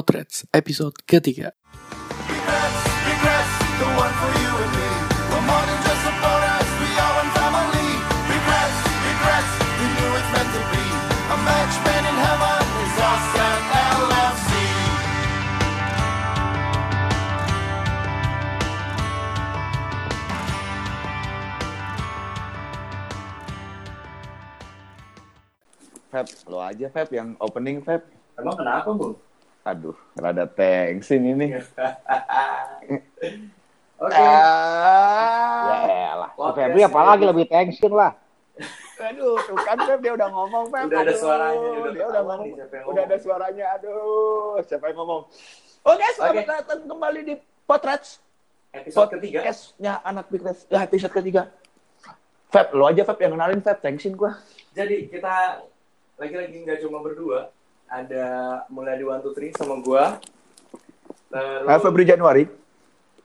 [0.00, 1.52] Potrets episode ketiga.
[2.24, 4.88] Regrets, regrets, the one for you and me.
[5.28, 7.88] We're more than just about us, we are one family.
[8.32, 10.84] Regrets, regrets, we knew it's meant to be.
[11.04, 14.50] A match made in heaven is us and LFC.
[26.08, 28.00] Feb, lo aja Feb yang opening Feb.
[28.40, 29.28] Emang kenapa, Bung?
[29.60, 31.46] Aduh, rada thanksin ini.
[34.00, 34.16] Oke.
[34.16, 35.84] Ah.
[35.84, 36.30] Ya elah.
[36.32, 38.16] Si Podcast Febri apalagi lebih tension lah.
[39.00, 40.92] Aduh, tuh kan Feb dia udah ngomong Feb.
[40.92, 42.48] Udah ada suaranya, udah dia udah ngomong.
[42.92, 43.64] Udah ada suaranya.
[43.80, 45.22] Aduh, siapa yang ngomong?
[45.80, 46.52] Oke, selamat Oke.
[46.52, 47.34] datang kembali di
[47.64, 48.20] Potrets.
[48.76, 49.40] Episode ketiga.
[49.40, 50.68] Podcastnya anak Big Reds.
[50.68, 51.48] Ya, episode ketiga.
[52.52, 53.78] Feb, lo aja Feb yang kenalin Feb.
[53.80, 54.36] Thanksin gua.
[54.76, 55.64] Jadi kita
[56.20, 57.48] lagi-lagi nggak cuma berdua.
[57.90, 58.26] Ada
[58.68, 60.22] mulai di One Two Three sama gua.
[61.26, 62.46] Terus Ah, Febri Januari.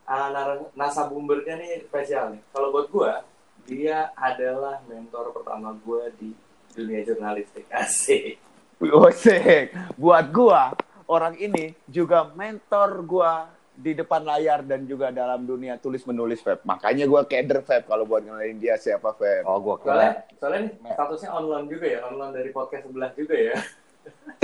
[0.03, 2.41] ah, nar- nasa bumbernya nih spesial nih.
[2.49, 3.21] Kalau buat gua,
[3.63, 6.33] dia adalah mentor pertama gua di
[6.71, 7.65] dunia jurnalistik.
[7.73, 8.37] Asik.
[8.77, 9.69] Gosek.
[9.95, 10.73] Buat gua,
[11.05, 16.63] orang ini juga mentor gua di depan layar dan juga dalam dunia tulis menulis Feb.
[16.63, 19.43] Makanya gua keder Feb kalau buat kenalin dia siapa Feb.
[19.43, 20.37] Oh gua Soalnya, kira.
[20.37, 23.57] soalnya nih statusnya online juga ya, online dari podcast sebelah juga ya.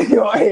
[0.02, 0.48] Yoi,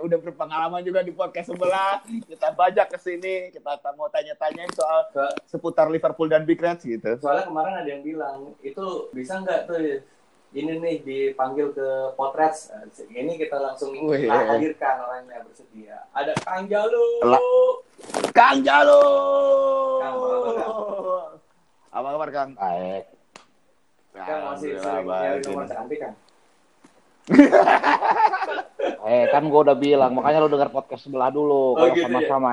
[0.00, 2.02] udah berpengalaman juga di podcast sebelah.
[2.04, 6.82] Kita bajak ke sini, kita ta- mau tanya-tanya soal So- seputar Liverpool dan Big Reds
[6.82, 7.16] gitu.
[7.16, 9.78] Soalnya kemarin ada yang bilang, itu bisa nggak tuh
[10.52, 12.68] ini nih dipanggil ke Potrets.
[13.06, 14.28] Ini kita langsung Wih.
[14.28, 16.04] kita hadirkan orangnya bersedia.
[16.12, 17.06] Ada Kang Jalu.
[17.24, 17.40] La-
[18.30, 18.60] Kang.
[18.60, 18.88] Kang,
[20.12, 21.32] apa kabar,
[21.88, 22.50] Apa kabar Kang?
[22.52, 23.04] Baik.
[24.12, 26.12] Kang masih sering nyari nomor cantik kan?
[29.02, 31.74] Eh kan gua udah bilang makanya lu dengar podcast sebelah dulu.
[31.74, 32.06] Oh, Kalau gitu ya?
[32.06, 32.52] sama-sama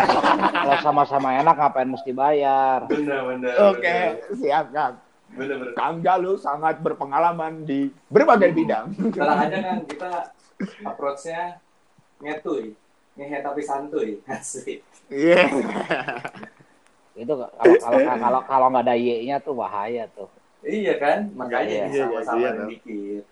[0.64, 2.88] kalau sama-sama enak ngapain mesti bayar?
[2.88, 3.52] Bener.
[3.68, 3.96] Oke,
[4.36, 4.96] siap Kang.
[5.32, 5.72] Bener bener.
[5.72, 8.92] Kang Jalu sangat berpengalaman di berbagai bidang.
[9.12, 10.12] Tenang aja kan kita
[10.84, 11.60] approach-nya
[12.20, 12.72] ngetuy,
[13.16, 14.20] ngehe tapi santuy.
[14.28, 14.80] Asik.
[15.08, 15.44] Iya.
[17.12, 20.28] Itu kalau kalau kalau kalau nggak ada Y-nya tuh bahaya tuh.
[20.62, 22.64] Iya kan, makanya Iya, ini iya, sama-sama iya, iya.
[22.70, 23.24] dikit.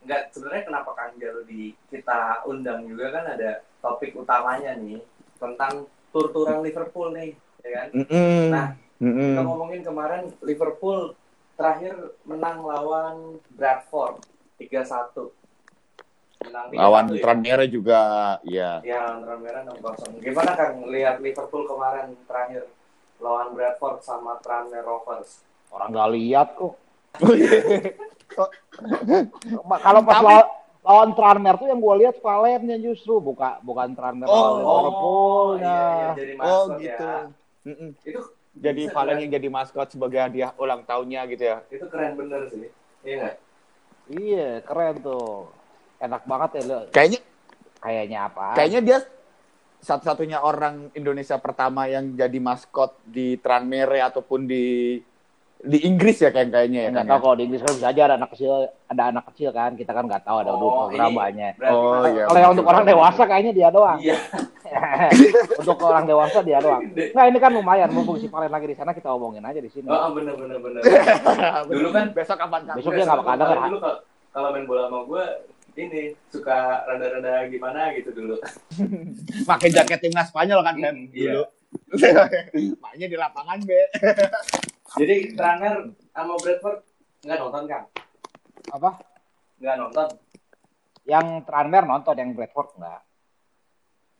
[0.00, 1.62] Enggak, sebenarnya kenapa Kang Jalu di
[1.92, 5.00] kita undang juga kan ada topik utamanya nih
[5.36, 7.88] tentang tur-turan Liverpool nih, ya kan?
[7.94, 8.48] Mm-mm.
[8.48, 8.68] Nah,
[9.00, 9.32] Mm-mm.
[9.32, 11.16] Kita ngomongin kemarin Liverpool
[11.56, 11.96] terakhir
[12.28, 14.20] menang lawan Bradford
[14.60, 15.32] 3-1.
[16.44, 17.20] Menang 3-1 lawan ya?
[17.24, 18.00] Tranmere juga
[18.44, 20.20] ya Ya, lawan Tranmere 6-0.
[20.20, 22.68] Gimana Kang lihat Liverpool kemarin terakhir
[23.20, 25.44] lawan Bradford sama Tranmere Rovers?
[25.72, 26.76] Orang nggak lihat kok.
[27.18, 27.50] Oh, iya.
[29.84, 30.46] Kalau pas lawan,
[30.80, 35.66] lawan Tranmere tuh yang gua lihat Valennya justru bukan bukan Tranmere Oh, lawan oh, Liverpoolnya.
[35.66, 37.20] iya, iya, jadi oh maskot gitu ya.
[38.06, 39.22] Itu jadi Valen keren.
[39.22, 42.68] yang jadi maskot sebagai hadiah ulang tahunnya gitu ya itu keren bener sih.
[43.00, 43.38] Iya?
[44.06, 45.48] Iya, keren tuh.
[45.98, 46.78] Enak banget ya lo.
[46.90, 47.20] kayaknya
[47.78, 48.46] Kayaknya apa?
[48.54, 48.98] kayaknya dia
[49.80, 54.98] satu-satunya orang Indonesia pertama yang jadi maskot di Tranmere ataupun di
[55.60, 57.22] di Inggris ya kayak kayaknya ya nggak kan tahu ya?
[57.22, 58.52] kalau di Inggris kan bisa aja ada anak kecil,
[58.86, 59.70] ada anak kecil kan.
[59.76, 61.52] Kita kan nggak tahu ada dua Oh, program ini banyak.
[61.54, 62.24] berarti Oh, kan- iya.
[62.24, 63.98] Kalau yang untuk orang dewasa kayaknya dia doang.
[64.00, 64.16] Iya.
[65.60, 66.82] untuk orang dewasa dia doang.
[66.88, 69.84] Nah ini kan lumayan, mumpung si Valen lagi di sana kita omongin aja di sini.
[69.84, 70.80] Oh, oh, bener bener bener.
[71.70, 73.58] dulu kan besok kapan kan Besok dia nggak bakal denger.
[73.68, 74.00] Dulu kalau-
[74.50, 75.24] main bola sama gue
[75.72, 78.36] ini suka rada-rada gimana gitu dulu.
[79.50, 80.96] pakai jaket timnas Spanyol kan Feb?
[81.10, 81.32] Iya.
[81.36, 81.44] dulu
[82.80, 83.70] maknya di lapangan B
[84.98, 86.78] Jadi Tranmere sama Bradford
[87.22, 87.82] nggak nonton kan?
[88.74, 88.90] Apa?
[89.62, 90.08] Nggak nonton.
[91.06, 93.00] Yang Tranmere nonton, yang Bradford enggak.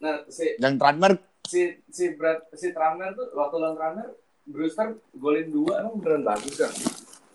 [0.01, 4.13] Nah si yang Tranmere si si Brad si Tranmere tuh waktu lawan Tranmere
[4.47, 6.73] Brewster golin dua emang beneran bagus kan?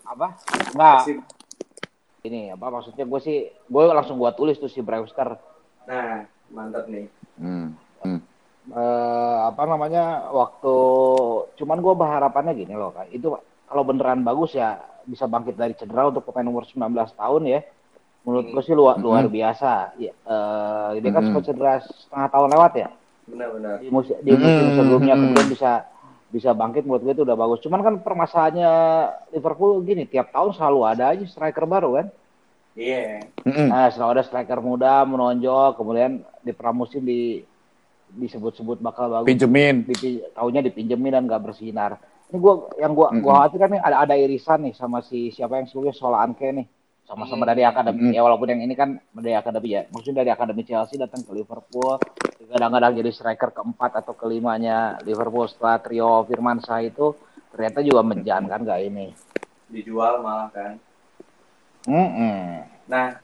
[0.06, 0.36] Apa?
[0.72, 1.00] Enggak.
[1.04, 1.12] Si,
[2.26, 5.38] Ini apa maksudnya gue sih, gue langsung gua tulis tuh si Brewster.
[5.86, 7.06] nah mantap nih.
[7.38, 7.85] hmm.
[8.66, 10.74] Eh apa namanya waktu
[11.54, 13.14] cuman gue berharapannya gini loh Kak.
[13.14, 13.30] itu
[13.70, 16.82] kalau beneran bagus ya bisa bangkit dari cedera untuk pemain umur 19
[17.14, 17.60] tahun ya
[18.26, 22.72] menurut gue sih luar, luar biasa ya, eh, dia kan sempat cedera setengah tahun lewat
[22.74, 22.88] ya
[23.26, 23.74] Benar-benar.
[23.78, 24.76] di musim, di musim Mm-mm.
[24.82, 25.72] sebelumnya kemudian bisa
[26.26, 28.70] bisa bangkit menurut gue itu udah bagus cuman kan permasalahannya
[29.30, 32.06] Liverpool gini tiap tahun selalu ada aja striker baru kan
[32.76, 33.24] Iya.
[33.48, 33.72] Mm-mm.
[33.72, 37.40] Nah, selalu ada striker muda menonjol, kemudian di pramusim di
[38.16, 39.28] disebut-sebut bakal bagus.
[39.28, 42.00] pinjemin Dipi, taunya dipinjemin dan nggak bersinar.
[42.26, 43.22] Ini gua yang gua Mm-mm.
[43.22, 46.66] gua khawatir kan nih ada ada irisan nih sama si siapa yang sebelumnya Solanke nih.
[47.06, 47.50] Sama-sama Mm.
[47.54, 47.98] dari akademi.
[48.02, 48.16] Mm-mm.
[48.18, 49.86] Ya walaupun yang ini kan dari akademi ya.
[49.94, 52.02] Maksudnya dari akademi Chelsea datang ke Liverpool
[52.46, 57.14] kadang-kadang jadi striker keempat atau kelimanya Liverpool setelah trio Firmansyah itu
[57.50, 59.06] ternyata juga menjangan nggak ini.
[59.66, 60.78] dijual malah kan
[61.86, 62.62] Mm-mm.
[62.86, 63.18] nah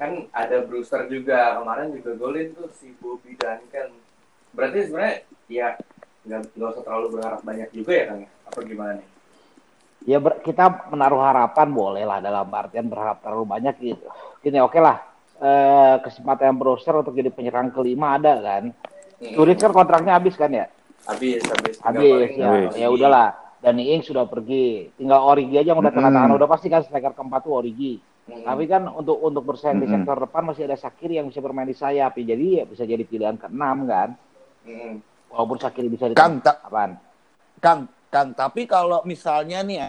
[0.00, 3.92] kan ada Brewster juga kemarin juga golin tuh si Bobby Duncan
[4.52, 5.16] berarti sebenarnya
[5.48, 5.68] ya
[6.22, 8.30] nggak nggak usah terlalu berharap banyak juga ya kang ya?
[8.46, 9.08] apa gimana nih
[10.02, 14.02] Ya ber- kita menaruh harapan boleh lah dalam artian berharap terlalu banyak gitu.
[14.42, 14.98] Gini oke lah
[15.38, 18.74] eh, kesempatan Brewster untuk jadi penyerang kelima ada kan.
[19.22, 20.66] Kan kontraknya habis kan ya?
[21.06, 22.46] habis habis Habis paling ya.
[22.50, 22.70] Habis.
[22.82, 23.28] Ya udahlah.
[23.62, 24.90] Danny Ings sudah pergi.
[24.98, 26.34] Tinggal Origi aja yang udah tanda tangan.
[26.34, 28.02] Udah pasti kan striker keempat tuh Origi.
[28.26, 28.42] Hmm.
[28.42, 30.02] Tapi kan untuk untuk bersaing di Mm-mm.
[30.02, 32.18] sektor depan masih ada Sakiri yang bisa bermain di sayap.
[32.18, 34.18] Ya, Jadi ya bisa jadi pilihan keenam kan.
[34.62, 34.92] Mm-mm.
[35.28, 37.00] Walaupun Sakiri bisa di Kang, tak- apaan?
[37.58, 39.88] Kang, Kang, tapi kalau misalnya nih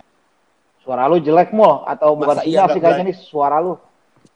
[0.80, 3.80] Suara lu jelek mul atau bukan Masa iya sinyal sih kayaknya nih suara lu.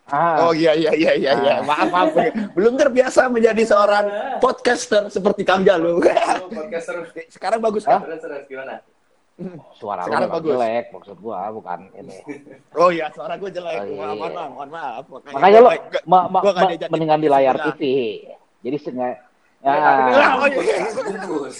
[0.07, 0.47] Ah.
[0.47, 1.55] Oh iya iya iya iya iya.
[1.59, 1.67] Ah.
[1.67, 2.15] Maaf maaf.
[2.55, 4.05] Belum terbiasa menjadi seorang
[4.39, 5.99] podcaster seperti Kang Jalu.
[5.99, 7.99] Lu podcast terus Sekarang bagus kan?
[7.99, 8.79] terus terus gimana
[9.75, 10.49] suara Sekarang lu bagus.
[10.49, 12.15] jelek maksud gua bukan ini.
[12.73, 13.77] Oh iya, suara gue jelek.
[13.77, 14.07] Oh, iya.
[14.07, 15.03] Mohon maaf, mohon maaf.
[15.29, 17.55] Makanya lu gua nggak- ma- ma- gua ma- mendingan di layar.
[17.67, 17.81] TV.
[18.63, 19.19] Jadi sengaja
[19.57, 20.77] Ya, tapi kan oh, iya.
[20.93, 21.57] bungkus.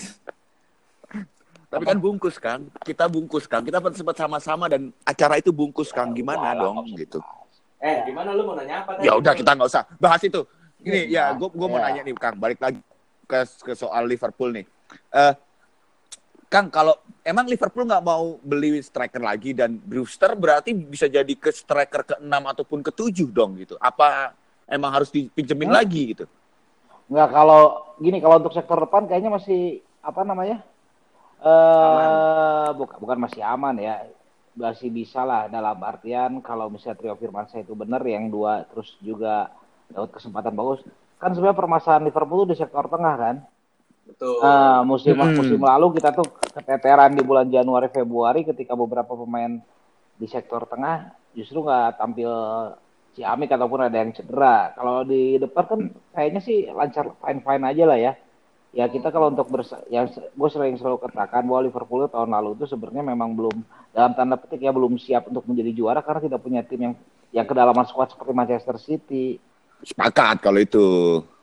[1.67, 6.15] Tapi kan bungkus Kang, kita bungkus Kang, kita sempat sama-sama dan acara itu bungkus Kang,
[6.15, 7.19] gimana dong gitu.
[7.77, 9.05] eh gimana lu mau nanya apa tadi?
[9.05, 10.41] Ya udah kita nggak usah bahas itu.
[10.79, 11.85] Ini Iya, ya, gue gue mau iya.
[11.91, 12.79] nanya nih Kang, balik lagi
[13.23, 14.65] ke ke soal Liverpool nih.
[15.11, 15.33] Eh
[16.47, 21.51] Kang, kalau emang Liverpool nggak mau beli striker lagi dan Brewster berarti bisa jadi ke
[21.51, 23.75] striker ke-6 ataupun ke-7 dong gitu.
[23.77, 24.31] Apa
[24.65, 25.77] emang harus dipinjemin Hmm?
[25.77, 26.25] lagi gitu?
[27.07, 27.61] Enggak kalau
[28.03, 30.57] gini kalau untuk sektor depan kayaknya masih apa namanya?
[31.41, 33.95] Eh bukan bukan masih aman ya.
[34.57, 39.53] Masih bisa lah dalam artian kalau misalnya trio Firmansyah itu benar yang dua terus juga
[39.93, 40.79] dapat kesempatan bagus.
[41.21, 43.35] Kan sebenarnya permasalahan Liverpool di sektor tengah kan.
[44.07, 45.35] betul Eh, musim Mm-mm.
[45.35, 49.59] musim lalu kita tuh keteteran di bulan Januari Februari ketika beberapa pemain
[50.17, 52.31] di sektor tengah justru nggak tampil
[53.17, 54.71] ciamik ataupun ada yang cedera.
[54.77, 55.81] Kalau di depan kan
[56.13, 58.13] kayaknya sih lancar fine fine aja lah ya.
[58.77, 62.69] Ya kita kalau untuk bersa yang gue sering selalu katakan bahwa Liverpool tahun lalu itu
[62.69, 63.57] sebenarnya memang belum
[63.89, 66.93] dalam tanda petik ya belum siap untuk menjadi juara karena tidak punya tim yang
[67.33, 69.41] yang kedalaman squad seperti Manchester City.
[69.81, 70.85] Sepakat kalau itu.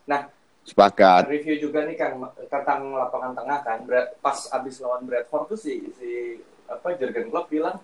[0.07, 0.31] Nah,
[0.65, 1.29] Sepakat.
[1.29, 2.17] review juga nih kan
[2.49, 3.79] tentang lapangan tengah kan
[4.25, 7.77] pas abis lawan Bradford tuh si si apa Jurgen Klopp bilang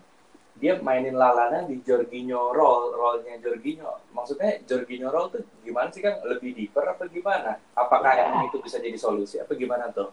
[0.60, 3.96] dia mainin Lalana di Jorginho roll rollnya Jorginho.
[4.12, 7.56] Maksudnya Jorginho roll tuh gimana sih kan lebih deeper apa gimana?
[7.72, 9.40] Apakah emang itu bisa jadi solusi?
[9.40, 10.12] Apa gimana tuh?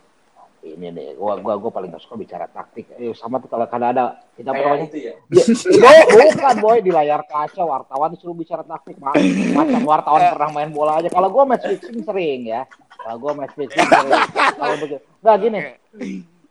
[0.63, 2.89] Ini deh, gua gua gua paling gak suka bicara taktik.
[2.97, 5.13] Eh, sama tuh kalau kadang ada kita pokoknya itu ya?
[5.29, 5.44] Ya,
[5.77, 9.13] boy, bukan boy di layar kaca wartawan disuruh bicara taktik Ma-
[9.53, 11.11] macam wartawan pernah main bola aja.
[11.11, 12.65] Kalau gua match fixing sering ya.
[12.89, 14.21] Kalau gua match fixing sering.
[14.55, 15.59] Kalau begitu nggak gini.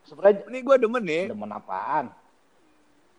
[0.06, 2.14] Sebenarnya Ini gue demen nih, demen apaan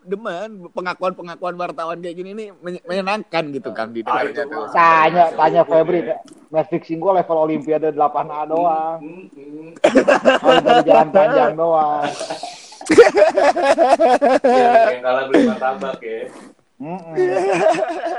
[0.07, 4.23] demen pengakuan-pengakuan wartawan kayak gini nih men- menyenangkan gitu Kang di mah.
[4.71, 6.07] tanya tanya Febri
[6.47, 8.97] match fixing gua level Olimpiade 8A doang.
[9.03, 10.63] Hmm, hmm.
[10.63, 12.07] dari jalan panjang doang.
[14.47, 16.19] Yang, yang kalah beli martabak ya.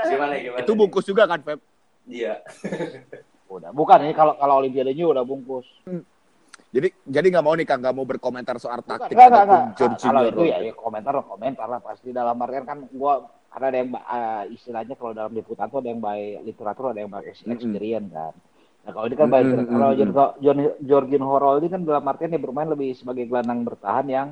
[0.05, 1.59] Gimana gimana Itu bungkus juga kan, Feb?
[2.05, 2.37] iya.
[3.49, 5.65] Udah bukan ini kalau kalau Olimpiadenya udah bungkus
[6.69, 9.77] Jadi jadi nggak mau nih Kang, nggak mau berkomentar soal taktik enggak, ataupun enggak.
[9.79, 10.05] Jorginho.
[10.05, 13.89] Kalau itu ya, ya komentar komentar lah pasti dalam artian kan gua karena ada yang
[13.97, 18.33] eh, istilahnya kalau dalam liputan tuh ada yang by literatur ada yang by experience kan.
[18.85, 19.97] Nah kalau ini kan by Mm-mm, kalau mm-mm.
[19.97, 24.27] Jorgo- Jon- Jorginho Horol ini kan dalam artian dia bermain lebih sebagai gelandang bertahan yang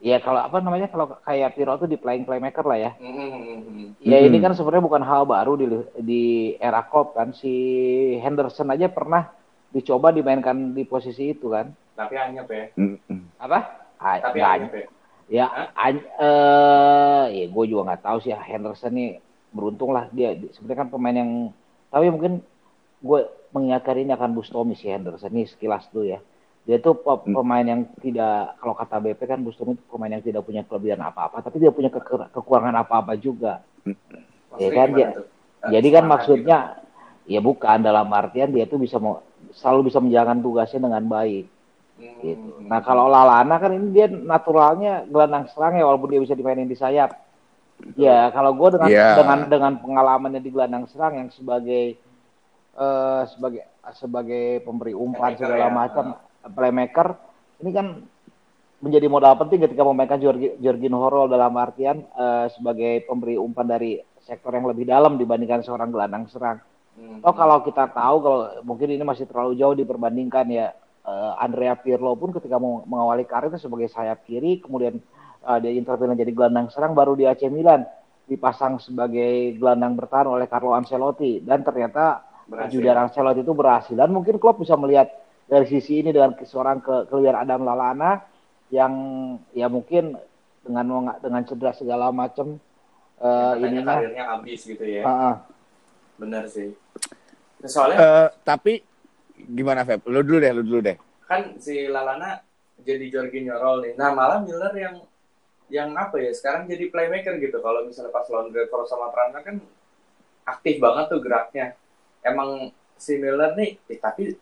[0.00, 2.90] ya kalau apa namanya kalau kayak Pirlo tuh di playing playmaker lah ya.
[2.94, 3.86] Hmm, hmm, hmm, hmm.
[4.06, 5.66] Ya ini kan sebenarnya bukan hal baru di
[5.98, 6.22] di
[6.62, 7.52] era Klopp kan si
[8.22, 9.39] Henderson aja pernah
[9.70, 11.70] dicoba dimainkan di posisi itu kan.
[11.92, 12.64] tapi anyep ya.
[13.36, 13.58] Apa?
[13.96, 14.86] Ah, tapi anyep ya
[15.30, 20.34] Ya, an- eh, ya gue juga nggak tahu sih ya Henderson nih beruntung lah dia
[20.34, 21.30] di- sebenarnya kan pemain yang
[21.86, 22.42] tapi mungkin
[22.98, 26.18] gue mengingatkan ini akan Bustomi si Henderson ini sekilas tuh ya
[26.60, 27.30] dia tuh Hmm.
[27.30, 31.40] pemain yang tidak kalau kata BP kan Bustomi itu pemain yang tidak punya kelebihan apa-apa
[31.40, 33.62] tapi dia punya kekur- kekurangan apa-apa juga
[34.50, 35.08] Maksudnya Ya kan, ya.
[35.14, 35.26] tuh?
[35.70, 36.58] jadi kan maksudnya
[37.24, 41.44] ya bukan dalam artian dia tuh bisa mau selalu bisa menjalankan tugasnya dengan baik
[41.98, 42.06] gitu.
[42.06, 42.48] Hmm, gitu.
[42.64, 46.78] Nah kalau Lalana kan ini dia naturalnya gelandang serang ya walaupun dia bisa dimainin di
[46.78, 47.12] sayap.
[47.96, 49.08] Ya kalau gue dengan Iya.
[49.16, 51.96] dengan dengan pengalamannya di gelandang serang yang sebagai
[52.70, 53.64] eh sebagai
[53.96, 55.72] sebagai pemberi umpan Playmaker segala ya.
[55.72, 56.04] macam
[56.54, 57.08] playmaker
[57.64, 57.86] ini kan
[58.80, 64.00] menjadi modal penting ketika memainkan Jorgi- Jorginho Horol dalam artian eh, sebagai pemberi umpan dari
[64.24, 66.60] sektor yang lebih dalam dibandingkan seorang gelandang serang.
[66.98, 67.18] Hmm.
[67.22, 70.74] Oh kalau kita tahu kalau mungkin ini masih terlalu jauh diperbandingkan ya
[71.06, 74.98] eh, Andrea Pirlo pun ketika mau mengawali karirnya sebagai sayap kiri kemudian
[75.46, 77.86] eh, dia interview jadi gelandang serang baru di AC Milan
[78.26, 82.30] dipasang sebagai gelandang bertahan oleh Carlo Ancelotti dan ternyata.
[82.50, 85.06] Julian Ancelotti itu berhasil dan mungkin Klopp bisa melihat
[85.46, 88.26] dari sisi ini dengan seorang ke keluar Adam Lallana
[88.74, 88.92] yang
[89.54, 90.18] ya mungkin
[90.62, 92.58] dengan dengan cedera segala macam
[93.20, 95.02] eh Katanya ininya karirnya habis gitu ya.
[95.06, 95.34] Ah, ah.
[96.20, 96.68] Bener sih.
[97.60, 98.84] Nah, soalnya Eh, tapi
[99.40, 100.04] gimana Feb?
[100.06, 100.96] Lu dulu deh, lu dulu deh.
[101.24, 102.42] kan si Lalana
[102.80, 103.92] jadi Jorginho Roll nih.
[103.94, 104.96] Nah malah Miller yang
[105.70, 107.62] yang apa ya sekarang jadi playmaker gitu.
[107.62, 109.56] Kalau misalnya pas lawan Brentford sama Tranmere kan
[110.44, 111.78] aktif banget tuh geraknya.
[112.20, 114.34] Emang si Miller nih, eh, tapi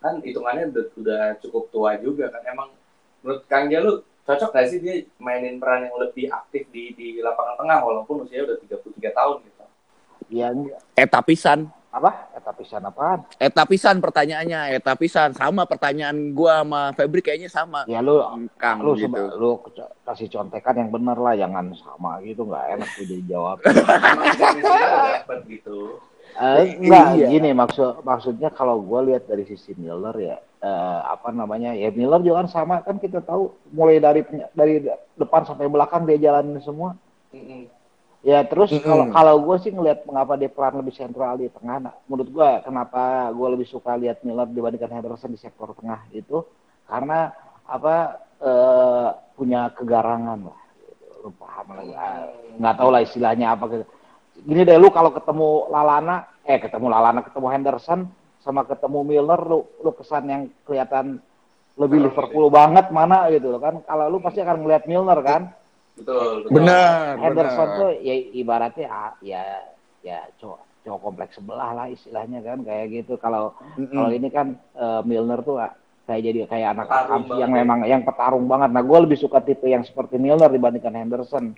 [0.00, 2.40] kan hitungannya udah, udah cukup tua juga kan.
[2.48, 2.72] Emang
[3.20, 7.60] menurut Kang Jalu cocok gak sih dia mainin peran yang lebih aktif di di lapangan
[7.60, 9.51] tengah walaupun usianya udah 33 tahun gitu.
[10.32, 10.48] Ya
[10.94, 11.68] Eta pisan.
[11.92, 15.30] apa eta pisan apaan Eta pisan pertanyaannya, eta pisan.
[15.32, 17.84] Sama pertanyaan gua sama Febri kayaknya sama.
[17.84, 18.16] ya lu
[18.56, 19.12] Kang lu gitu.
[19.12, 19.60] seba- lu
[20.02, 24.64] kasih contekan yang bener lah jangan sama gitu nggak enak tuh jadi jawab Emang misalnya
[24.64, 24.80] udah
[25.20, 25.78] dapet gitu.
[26.32, 27.26] Eh, enggak Iya.
[27.28, 32.24] gini maksud maksudnya kalau gue lihat dari sisi Miller ya eh, apa namanya ya Miller
[32.24, 34.80] juga kan sama kan kita tahu mulai dari dari
[35.12, 36.96] depan sampai belakang dia jalanin semua.
[38.22, 41.94] Ya terus kalau kalau gue sih ngelihat mengapa dia peran lebih sentral di tengah nah,
[42.06, 46.46] menurut gue kenapa gue lebih suka lihat Miller dibandingkan Henderson di sektor tengah itu
[46.86, 47.34] karena
[47.66, 50.60] apa eh, punya kegarangan lah.
[51.22, 52.04] Lu paham lah ya.
[52.58, 53.86] Nggak tahu lah istilahnya apa gitu.
[54.42, 58.00] gini deh lu kalau ketemu Lalana eh ketemu Lalana ketemu Henderson
[58.42, 61.22] sama ketemu Miller lu lu kesan yang kelihatan
[61.78, 63.80] lebih Liverpool banget mana gitu kan.
[63.86, 65.42] Kalau lu pasti akan melihat Milner kan
[65.92, 66.52] Betul, betul.
[66.56, 67.80] Benar, Henderson benar.
[67.80, 69.42] tuh ya ibaratnya ah, ya
[70.00, 73.92] ya cowok cowok kompleks sebelah lah istilahnya kan kayak gitu kalau Mm-mm.
[73.92, 75.70] kalau ini kan eh, Milner tuh ah,
[76.08, 77.54] kayak jadi kayak anak Petarung yang banget ya.
[77.62, 78.70] memang yang petarung banget.
[78.74, 81.54] Nah, gue lebih suka tipe yang seperti Milner dibandingkan Henderson.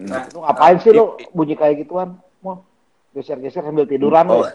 [0.00, 2.16] Nah, Lu ngapain sih lu bunyi kayak gituan?
[2.40, 2.64] Mau
[3.12, 4.44] geser-geser sambil tiduran lu.
[4.44, 4.48] Oh,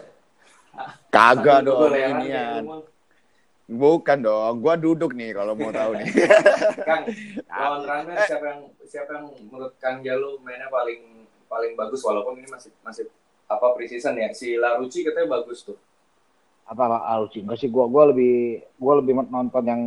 [1.14, 2.82] Kagak sambil dong lu, Mang.
[3.66, 6.06] Bukan dong, gua duduk nih kalau mau tahu nih.
[6.86, 7.02] Kang,
[7.50, 12.46] lawan Tranmere siapa yang siapa yang menurut Kang Jalu mainnya paling paling bagus walaupun ini
[12.46, 13.10] masih masih
[13.50, 15.74] apa preseason ya si Larucci katanya bagus tuh.
[16.66, 17.42] Apa lah Alucin?
[17.42, 19.82] Enggak sih gua gua lebih gua lebih nonton yang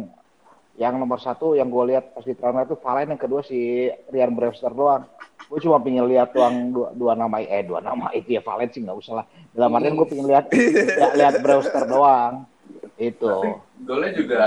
[0.80, 4.72] yang nomor satu yang gue lihat pas di itu Valen yang kedua si Rian Brewster
[4.72, 5.04] doang.
[5.52, 8.88] Gue cuma pengen lihat doang dua, dua nama eh dua nama itu ya Valen sih
[8.88, 9.26] nggak usah lah.
[9.52, 10.48] Dalam artian gue pengen lihat
[11.04, 12.48] lihat, lihat Brewster doang.
[13.00, 13.32] Itu.
[13.32, 13.50] Tapi
[13.88, 14.42] golnya juga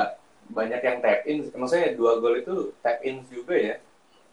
[0.52, 1.48] banyak yang tap in.
[1.48, 2.54] Maksudnya dua gol itu
[2.84, 3.76] tap in juga ya.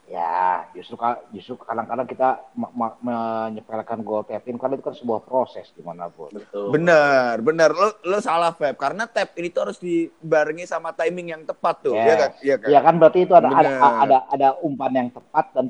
[0.09, 0.97] Ya, justru
[1.37, 5.85] justru kadang-kadang kita me- me- menyepelekan gol tap in kan itu kan sebuah proses di
[5.85, 6.33] mana pun.
[6.33, 6.73] Betul.
[6.73, 7.69] Bener, bener.
[7.71, 8.73] Lo, lo salah, Feb.
[8.75, 11.93] Karena tap ini tuh harus dibarengi sama timing yang tepat tuh.
[11.93, 12.17] Iya Yes.
[12.19, 12.31] kan?
[12.41, 12.67] Iya kan?
[12.73, 13.93] Ya kan berarti itu ada ada, Benar.
[14.03, 15.65] ada ada umpan yang tepat dan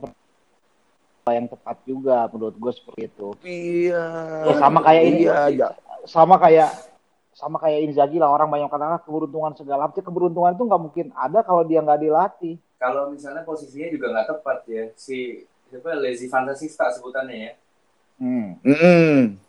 [1.30, 3.28] yang tepat juga menurut gue seperti itu.
[3.46, 4.06] Iya.
[4.50, 5.18] Ya, sama kayak ini.
[5.28, 5.68] Iya, iya.
[6.08, 6.70] Sama kayak
[7.40, 11.08] sama kayak Inzaghi lah orang banyak kata "Ah, keberuntungan segala macam keberuntungan itu nggak mungkin
[11.16, 12.60] ada kalau dia nggak dilatih.
[12.76, 17.54] Kalau misalnya posisinya juga nggak tepat ya si siapa lazy fantasista sebutannya ya.
[18.20, 18.60] Hmm.
[18.68, 19.40] Mm-mm.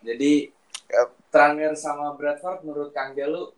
[0.00, 0.48] Jadi
[0.88, 1.12] Yap.
[1.28, 3.52] Tranmere sama Bradford menurut Kang Jalu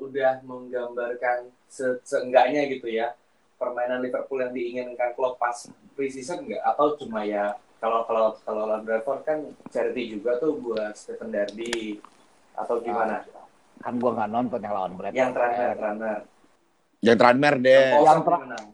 [0.00, 3.12] udah menggambarkan se seenggaknya gitu ya
[3.60, 7.52] permainan Liverpool yang diinginkan Klopp pas preseason enggak atau cuma ya
[7.82, 9.38] kalau kalau kalau lawan Bradford kan
[9.68, 12.00] charity juga tuh buat Stephen Darby
[12.54, 13.24] atau gimana?
[13.78, 15.18] Kan gua nggak nonton yang lawan Brentford.
[15.18, 16.22] yang Tranmere Tranmere.
[17.00, 17.72] Jangan Tranmere deh.
[17.72, 18.66] Yang Yang kosong tra- menang.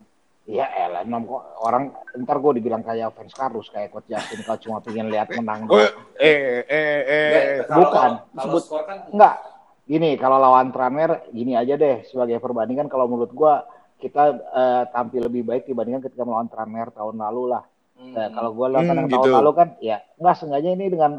[0.48, 4.56] Iya, elah, nom kok orang ntar gue dibilang kayak fans Karus kayak coach Justin kalau
[4.58, 5.68] cuma pengen lihat menang.
[5.68, 5.92] Oh, eh,
[6.64, 6.64] eh,
[7.04, 7.32] eh.
[7.62, 8.10] Kalau- bukan.
[8.32, 9.34] Kalau Sebut- kan Enggak.
[9.84, 13.64] Gini, kalau lawan Tranmere gini aja deh sebagai perbandingan kalau menurut gua
[13.98, 17.64] kita eh, tampil lebih baik dibandingkan ketika melawan Tranmere tahun lalu lah.
[17.94, 19.16] hmm, Eh, kalau gua lihat Hmm, yang gitu.
[19.18, 21.12] tahun lalu kan ya enggak sengaja ini dengan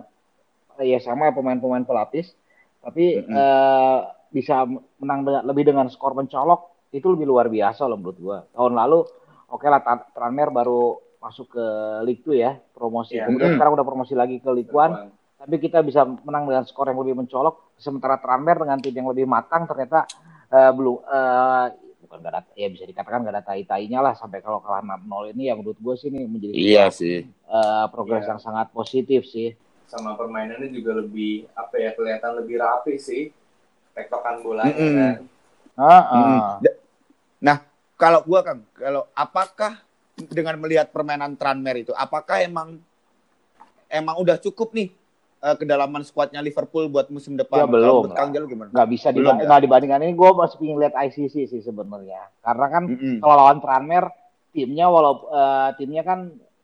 [0.80, 2.34] ya sama pemain-pemain pelapis
[2.80, 3.32] tapi Mm-mm.
[3.32, 4.64] eh, bisa
[4.98, 8.38] menang dengan, lebih dengan skor mencolok itu lebih luar biasa loh menurut gua.
[8.48, 9.06] Tahun lalu
[9.48, 10.82] oke lah Tra- Tranmere baru
[11.20, 11.66] masuk ke
[12.02, 13.14] League 2 ya, promosi.
[13.14, 13.26] Iya.
[13.26, 13.56] Kemudian Mm.
[13.56, 17.16] sekarang udah promosi lagi ke League 1 tapi kita bisa menang dengan skor yang lebih
[17.16, 20.04] mencolok sementara Tranmere dengan tim yang lebih matang ternyata
[20.48, 21.66] eh, belum eh,
[22.02, 25.48] bukan gak ada ya bisa dikatakan gak ada tai-tainya lah sampai kalau kalah 6-0 ini
[25.48, 27.24] yang menurut gue sih ini menjadi Iya sih.
[27.24, 28.30] eh, progres Iya.
[28.30, 29.56] yang sangat positif sih
[29.90, 33.34] sama permainannya juga lebih apa ya kelihatan lebih rapi sih
[33.98, 34.96] tektokan bolanya Mm-mm.
[34.96, 35.16] kan
[35.80, 36.50] Ah, ah.
[36.62, 36.78] Da-
[37.40, 37.58] Nah,
[37.96, 39.80] kalau gua kan, kalau apakah
[40.20, 42.76] dengan melihat permainan Tranmere itu, apakah emang
[43.90, 44.92] emang udah cukup nih
[45.40, 47.64] eh, kedalaman skuadnya Liverpool buat musim depan.
[47.64, 48.12] Ya, belum.
[48.12, 48.70] Kang Jalu gimana?
[48.76, 49.60] nggak bisa Belum diba- ya?
[49.64, 53.16] dibandingkan ini gue masih pengen lihat ICC sih sebenarnya karena kan Mm-mm.
[53.24, 54.10] kalau lawan Tranmere
[54.54, 56.20] timnya walau eh, timnya kan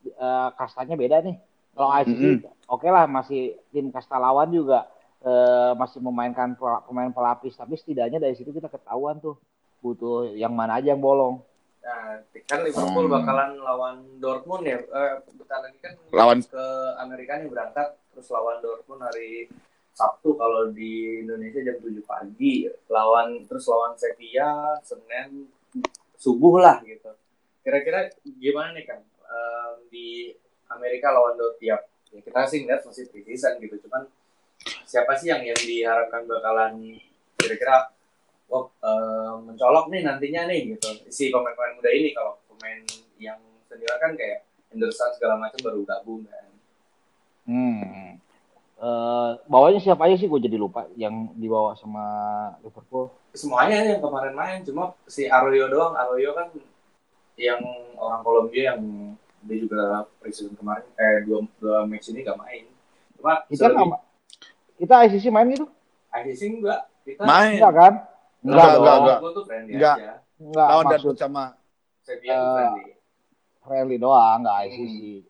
[0.06, 1.36] eh, kastanya beda nih
[1.76, 2.24] kalau ICC
[2.66, 4.88] oke lah masih tim kasta lawan juga
[5.20, 9.36] eh, masih memainkan pemain pelapis tapi setidaknya dari situ kita ketahuan tuh
[9.80, 11.44] butuh yang mana aja yang bolong
[11.86, 12.18] Nah,
[12.50, 13.14] kan Liverpool Hmm.
[13.14, 14.82] bakalan lawan Dortmund ya.
[14.82, 16.66] Eh, bentar lagi kan Lawan- ke
[16.98, 19.46] Amerika nih berangkat terus lawan Dortmund hari
[19.94, 22.66] Sabtu kalau di Indonesia jam 7 pagi.
[22.90, 25.46] Lawan terus lawan Sevilla Senin
[26.18, 27.14] subuh lah gitu.
[27.62, 30.10] Kira-kira gimana nih kan Eh, di
[30.72, 31.78] Amerika lawan Dortmund ya,
[32.12, 33.76] ya kita sih ngeliat masih preseason gitu.
[33.86, 34.10] Cuman
[34.86, 36.98] siapa sih yang yang diharapkan bakalan
[37.38, 37.92] kira-kira
[38.50, 40.90] oh eh, mencolok nih nantinya nih gitu.
[41.10, 42.82] Si pemain-pemain muda ini kalau pemain
[43.22, 46.46] yang senior kan kayak Henderson segala macam baru gabung kan.
[47.46, 48.18] Hmm.
[48.76, 50.28] Eh, bawahnya siapa aja sih?
[50.28, 50.86] Gue jadi lupa.
[51.00, 52.04] Yang dibawa sama
[52.60, 53.08] Liverpool.
[53.32, 54.60] Semuanya yang kemarin main.
[54.68, 55.96] Cuma si Arroyo doang.
[55.96, 56.52] Arroyo kan
[57.40, 57.64] yang
[57.96, 58.82] orang Kolombia yang
[59.46, 62.66] dia juga preseason kemarin eh dua, dua match ini gak main.
[63.16, 64.02] Cuma kita selebih,
[64.82, 65.66] kita ICC main gitu?
[66.12, 67.56] ICC enggak kita main.
[67.62, 67.94] Enggak kan?
[68.42, 69.98] Enggak enggak enggak gua tuh friendly enggak.
[69.98, 70.14] aja.
[70.36, 71.44] Enggak lawan Dortmund sama
[72.06, 72.94] Sevilla uh, eh, friendly.
[73.62, 75.22] friendly doang enggak ICC hmm.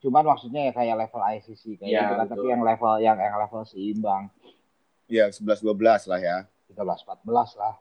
[0.00, 3.36] cuman maksudnya ya kayak level ICC kayak ya, gitu kan tapi yang level yang yang
[3.36, 4.22] level seimbang.
[5.10, 6.38] Ya 11 12 lah ya.
[6.70, 7.74] 13 14 lah.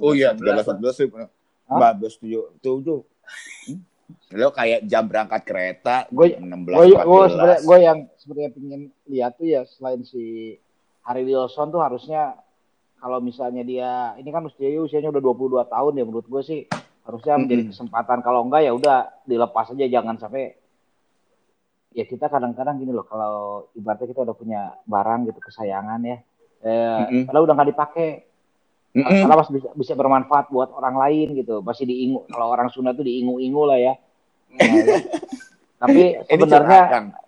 [0.00, 1.28] Oh iya, 13 14 14
[1.68, 3.95] 14 7 7.
[4.30, 7.66] Lo kayak jam berangkat kereta Gue- 16 Gue gue sebenarnya 14.
[7.66, 10.54] gue yang sebenarnya pingin lihat tuh ya selain si
[11.02, 12.34] Harry Wilson tuh harusnya
[12.96, 16.60] kalau misalnya dia ini kan usia usianya udah 22 tahun ya menurut gue sih
[17.02, 17.72] harusnya menjadi Mm-mm.
[17.72, 20.58] kesempatan kalau enggak ya udah dilepas aja jangan sampai
[21.92, 23.36] ya kita kadang-kadang gini loh kalau
[23.72, 26.18] ibaratnya kita udah punya barang gitu kesayangan ya
[26.60, 27.22] eh, Mm-mm.
[27.24, 28.08] padahal udah nggak dipakai
[28.96, 31.60] Karena masih bisa, bisa bermanfaat buat orang lain gitu.
[31.60, 33.92] Masih diingu kalau orang Sunda tuh diingu-ingu lah ya.
[34.56, 34.96] Nah, ya.
[35.76, 36.82] tapi sebenarnya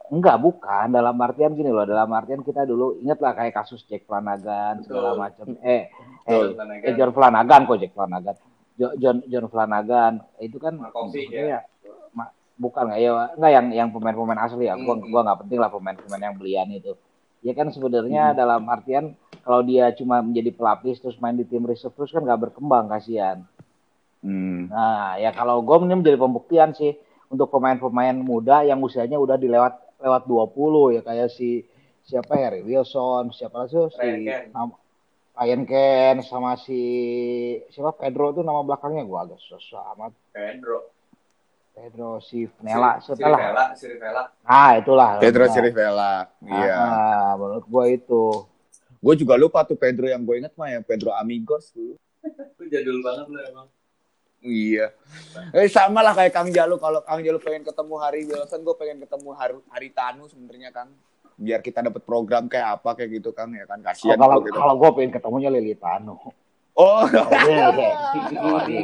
[0.08, 0.86] enggak bukan.
[0.88, 5.12] Dalam artian gini loh dalam artian kita dulu inget lah kayak kasus Jack Flanagan segala
[5.14, 5.52] macam.
[5.60, 5.92] Eh
[6.24, 6.56] Betul.
[6.56, 7.60] eh, eh, John Flanagan.
[7.68, 8.36] Kok Jack Flanagan.
[8.74, 10.12] Jo- John John Flanagan.
[10.38, 11.60] Itu kan maksudnya ya.
[12.14, 14.80] ma- bukan nggak ya nggak yang yang pemain-pemain asli ya.
[14.80, 15.10] Gua Hmm.
[15.12, 16.96] gua nggak penting lah pemain-pemain yang belian itu
[17.40, 17.74] ya kan Hmm.
[17.74, 22.22] sebenarnya dalam artian kalau dia cuma menjadi pelapis terus main di tim reserve terus kan
[22.22, 23.42] nggak berkembang kasihan
[24.18, 24.66] Hmm.
[24.66, 26.90] Nah, ya kalau gue ini menjadi pembuktian sih
[27.30, 31.62] untuk pemain-pemain muda yang usianya udah di lewat lewat 20 ya kayak si
[32.02, 34.02] siapa Harry Wilson, siapa lagi si
[35.38, 36.26] Ryan Ken.
[36.26, 36.80] sama si
[37.70, 40.10] siapa Pedro tuh nama belakangnya gue agak susah amat.
[40.34, 40.97] Pedro
[41.78, 43.38] Pedro si Nela si siapa lah.
[43.38, 45.10] Rivella si Rivella Nah, itulah.
[45.16, 46.12] Pedro Nah, Sirivella.
[46.40, 46.74] Iya.
[46.74, 48.24] ah, menurut gue itu.
[48.98, 51.94] Gue juga lupa tuh Pedro yang gue inget mah yang Pedro Amigos dulu.
[52.18, 53.66] itu jadul banget lo emang
[54.40, 54.90] Iya.
[55.52, 58.98] Eh sama lah kayak Kang Jalu kalau Kang Jalu pengen ketemu Hari Wilson, gue pengen
[59.00, 60.90] ketemu Har Hari Tanu sebenarnya Kang.
[61.34, 64.42] Biar kita dapat program kayak apa kayak gitu Kang ya kan Oh, kasihan kalau kalau
[64.44, 64.54] gitu.
[64.56, 66.18] kalau gue pengen ketemunya Lilitano.
[66.78, 67.02] Oh,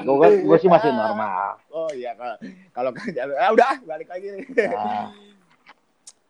[0.03, 1.63] gue gue sih masih normal.
[1.71, 2.35] oh iya kalau
[2.75, 2.91] kalau.
[3.39, 4.35] Ah, udah balik lagi.
[4.51, 5.15] Nah,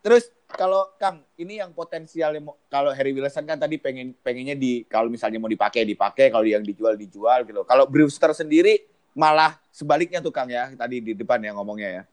[0.05, 4.85] Terus kalau Kang, ini yang potensialnya mau- kalau Harry Wilson kan tadi pengen pengennya di
[4.85, 7.65] kalau misalnya mau dipakai dipakai, kalau yang dijual dijual gitu.
[7.65, 8.85] Kalau Brewster sendiri
[9.17, 12.03] malah sebaliknya tuh Kang ya, tadi di depan ya ngomongnya ya.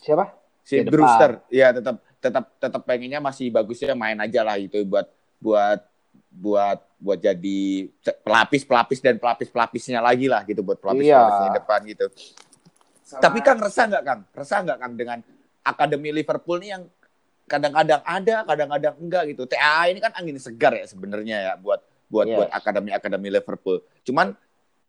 [0.00, 0.32] siapa?
[0.64, 0.88] Si Di.
[0.88, 5.84] Brewster, ya tetap tetap tetap pengennya masih bagusnya main aja lah itu buat buat
[6.28, 7.88] buat buat jadi
[8.20, 11.16] pelapis pelapis dan pelapis pelapisnya lagi lah gitu buat pelapis Iya.
[11.18, 12.06] pelapisnya depan gitu.
[13.02, 14.20] Sama- Tapi Kang resah nggak Kang?
[14.30, 15.18] Resah nggak Kang dengan
[15.62, 16.84] akademi Liverpool nih yang
[17.48, 19.48] kadang-kadang ada, kadang-kadang enggak gitu.
[19.48, 22.36] TA ini kan angin segar ya sebenarnya ya buat buat Yes.
[22.36, 23.80] buat akademi-akademi Liverpool.
[24.02, 24.36] Cuman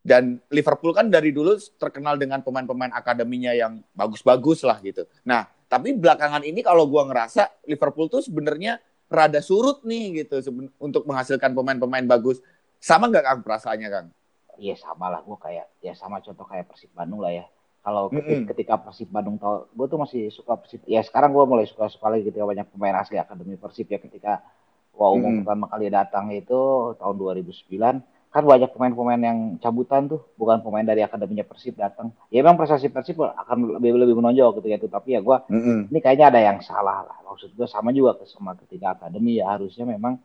[0.00, 5.04] dan Liverpool kan dari dulu terkenal dengan pemain-pemain akademinya yang bagus-bagus lah gitu.
[5.24, 10.38] Nah, tapi belakangan ini kalau gua ngerasa Liverpool tuh sebenarnya rada surut nih gitu
[10.78, 12.38] untuk menghasilkan pemain-pemain bagus.
[12.78, 14.06] Sama nggak Kang perasaannya Kang?
[14.56, 17.44] Iya sama lah gue kayak ya sama contoh kayak Persib Bandung lah ya.
[17.80, 18.48] Kalau ketika, Mm-mm.
[18.54, 20.84] ketika Persib Bandung tau, gue tuh masih suka Persib.
[20.86, 24.44] Ya sekarang gue mulai suka suka lagi ketika banyak pemain asli akademi Persib ya ketika
[24.94, 25.44] wah umum Mm-mm.
[25.44, 31.02] pertama kali datang itu tahun 2009 kan banyak pemain-pemain yang cabutan tuh bukan pemain dari
[31.02, 32.14] akademinya Persib datang.
[32.30, 35.90] Ya memang prestasi Persib akan lebih lebih menonjol ketika itu tapi ya gue Mm-mm.
[35.90, 37.18] ini kayaknya ada yang salah lah.
[37.26, 40.22] Maksud gue sama juga ke sama ketika akademi ya harusnya memang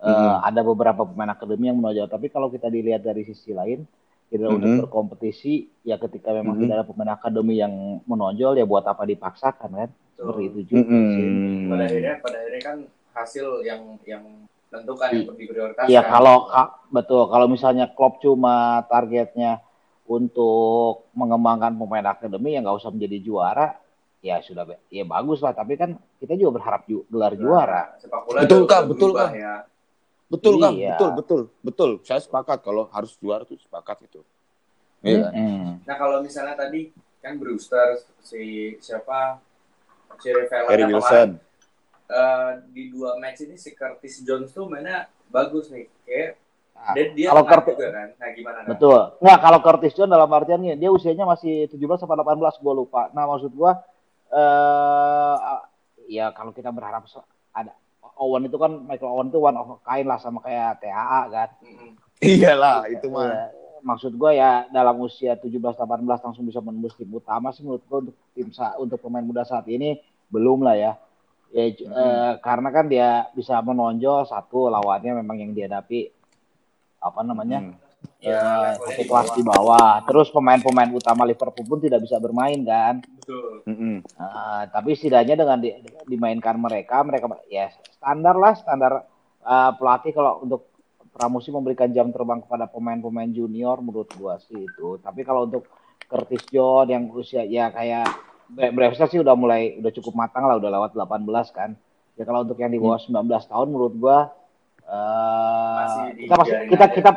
[0.00, 0.48] eh, Mhm.
[0.48, 2.08] ada beberapa pemain akademi yang menonjol.
[2.08, 3.84] Tapi kalau kita dilihat dari sisi lain,
[4.30, 4.78] Kita untuk Mhm.
[4.86, 6.62] berkompetisi, ya ketika memang Mhm.
[6.62, 9.90] tidak ada pemain akademi yang menonjol, ya buat apa dipaksakan kan?
[10.14, 10.86] Seperti itu juga.
[10.86, 11.66] Mm-mm.
[11.66, 12.78] pada akhirnya pada akhirnya kan
[13.10, 14.22] hasil yang yang
[14.70, 19.58] tentukan yang diprioritaskan Iya kalau ka- betul kalau misalnya Klopp cuma targetnya
[20.06, 23.78] untuk mengembangkan pemain akademi yang nggak usah menjadi juara,
[24.18, 25.54] ya sudah ya bagus lah.
[25.54, 27.94] Tapi kan kita juga berharap ju- gelar juara.
[27.98, 29.30] sepak bola Betul, Kak, betul, Kak.
[29.34, 29.54] ya
[30.30, 30.70] Betul kan?
[30.78, 30.94] Iya.
[30.94, 31.90] Betul, betul, betul.
[32.06, 34.22] Saya sepakat kalau harus juara tuh sepakat itu.
[35.02, 35.32] Iya kan?
[35.34, 35.66] Mm-mm.
[35.82, 39.42] nah kalau misalnya tadi kan Brewster si siapa
[40.22, 41.02] si Rivella Harry Wilson.
[41.02, 41.30] kemarin,
[42.10, 46.34] eh, di dua match ini si Curtis Jones tuh mainnya bagus nih kayak
[46.80, 49.00] Nah, dan dia kalau Curtis juga kan nah gimana kan betul.
[49.20, 53.12] Nggak kalau Curtis Jones dalam artian nih, dia usianya masih 17 sampai 18 gue lupa.
[53.12, 53.84] Nah maksud gua
[54.32, 55.36] eh
[56.08, 57.04] ya kalau kita berharap
[57.52, 57.76] ada
[58.20, 61.48] Owen itu kan Michael Owen itu one of a kind lah sama kayak TAA kan.
[61.64, 61.90] Mm-mm.
[62.20, 63.28] Iyalah, itu mah.
[63.32, 63.44] Ya,
[63.80, 68.16] maksud gue ya dalam usia 17-18 langsung bisa menembus tim utama sih menurut gue untuk
[68.36, 69.96] tim sa- untuk pemain muda saat ini
[70.28, 70.92] belum lah ya.
[71.50, 76.10] Ya j- eh, karena kan dia bisa menonjol satu lawannya memang yang dihadapi
[77.00, 77.74] apa namanya Hmm.
[78.16, 79.36] Ya, eh, levelnya satu di kelas bawah.
[79.36, 79.92] di bawah.
[80.04, 83.02] Terus pemain-pemain utama Liverpool pun tidak bisa bermain kan.
[83.02, 84.00] betul Mm-mm.
[84.16, 88.92] Nah, tapi setidaknya dengan di- dimainkan mereka, mereka ya standar lah standar
[89.40, 90.68] eh, pelatih kalau untuk
[91.10, 94.96] pramusim memberikan jam terbang kepada pemain-pemain junior menurut gua sih itu.
[94.96, 95.68] Tapi kalau untuk
[96.06, 98.08] Curtis John yang usia ya kayak
[98.54, 101.70] Brewster sih udah mulai udah cukup matang lah udah lewat 18 kan.
[102.18, 104.18] Ya kalau untuk yang di bawah 19 tahun menurut gua
[104.90, 106.94] Masih kita pasti kita aja.
[106.94, 107.10] kita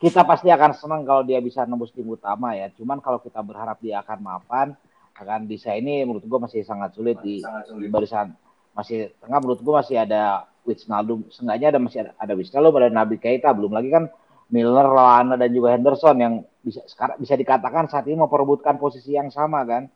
[0.00, 2.68] kita pasti akan senang kalau dia bisa nembus tim utama ya.
[2.74, 4.66] Cuman kalau kita berharap dia akan mapan
[5.14, 8.34] akan bisa ini menurut gua masih sangat sulit di, sangat di barisan
[8.74, 13.16] masih tengah menurut gua masih ada Wijnaldum seenggaknya ada masih ada, ada Wijnaldum ada Nabi
[13.16, 14.04] Keita belum lagi kan
[14.50, 19.30] Milner, Lallana dan juga Henderson yang bisa sekarang bisa dikatakan saat ini memperebutkan posisi yang
[19.30, 19.86] sama kan.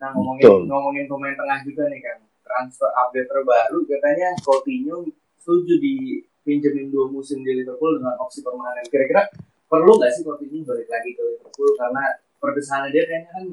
[0.00, 0.60] Nah ngomongin Betul.
[0.64, 5.04] ngomongin pemain tengah juga nih kan transfer update terbaru katanya Coutinho
[5.36, 8.82] setuju dipinjemin dua musim di Liverpool dengan opsi permanen.
[8.88, 9.28] Kira-kira
[9.68, 13.44] perlu nggak sih Coutinho balik lagi ke Liverpool karena perdesahannya dia kayaknya kan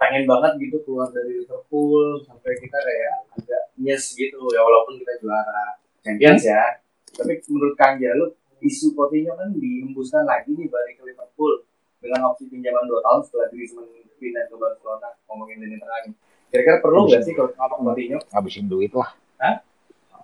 [0.00, 5.12] pengen banget gitu keluar dari Liverpool sampai kita kayak agak nyes gitu ya walaupun kita
[5.20, 6.80] juara Champions ya.
[7.12, 8.32] Tapi menurut Kang Jalu
[8.64, 11.68] isu Coutinho kan dihembuskan lagi nih balik ke Liverpool
[12.00, 13.86] dengan opsi pinjaman dua tahun setelah Griezmann
[14.16, 16.12] pindah ke Barcelona ngomongin lini tengah nih.
[16.50, 18.18] Kira-kira perlu nggak sih kalau kalau Coutinho?
[18.26, 19.10] Ngabisin duit lah.
[19.38, 19.56] Hah?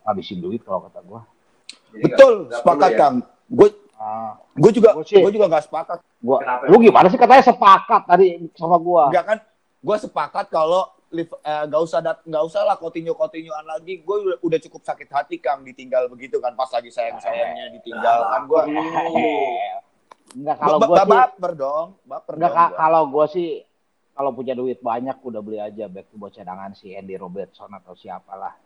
[0.04, 1.22] Ngabisin duit kalau kata gua.
[1.88, 2.98] Jadi nggak- Betul, nggak sepakat ya?
[2.98, 3.14] Kang.
[3.46, 6.04] Gue Ah, gue juga gue juga nggak sepakat.
[6.20, 6.68] gua Kenapa?
[6.68, 9.08] lu gimana sih katanya sepakat tadi sama gua?
[9.08, 9.38] Enggak kan?
[9.80, 11.24] Gue sepakat kalau eh,
[11.64, 14.04] nggak usah dat nggak usah lah Coutinho Coutinhoan lagi.
[14.04, 18.18] Gue udah, udah cukup sakit hati Kang ditinggal begitu kan pas lagi sayang sayangnya ditinggal
[18.26, 18.62] kan gue.
[20.32, 23.48] Enggak kalau gua sih baper dong, baper enggak kalau gua sih
[24.10, 28.56] kalau punya duit banyak udah beli aja back buat cadangan si Andy Robertson atau siapalah.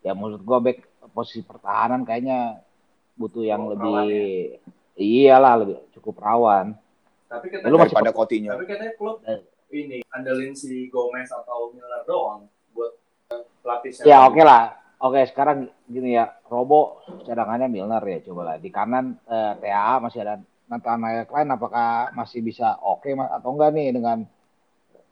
[0.00, 0.80] Ya menurut gua back
[1.10, 2.64] posisi pertahanan kayaknya
[3.14, 4.06] butuh yang Oh, lebih rawan
[4.96, 6.72] iyalah lebih cukup rawan.
[7.26, 8.50] Tapi Lu katanya, masih- daripada Coutinho.
[8.50, 9.40] tapi katanya klub Eh.
[9.70, 12.96] ini andalin si Gomez atau Milner doang buat
[13.30, 14.02] eh, pelapis.
[14.02, 14.74] Ya oke lah.
[14.98, 18.56] Oke sekarang gini ya, Robo cadangannya Milner ya coba lah.
[18.56, 20.34] Di kanan eh, TAA masih ada
[20.70, 24.22] Nathaniel Klein apakah masih bisa oke Mas, atau enggak nih dengan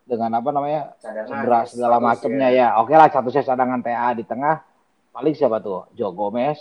[0.07, 2.69] dengan apa namanya Cadangan, cedera segala macamnya ya.
[2.79, 4.63] Oke lah statusnya cadangan TA di tengah.
[5.11, 5.91] Paling siapa tuh?
[5.99, 6.57] Joe Gomez,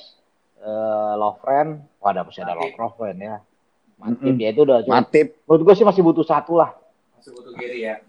[0.59, 2.57] eh Lovren, wadah masih ada.
[2.57, 3.37] Lovren ya.
[3.97, 4.41] Matip Mm-mm.
[4.41, 4.93] ya itu udah cukup.
[4.93, 5.27] Matip.
[5.45, 6.73] Menurut gue sih masih butuh satu lah.
[7.17, 8.01] Masih butuh kiri ya.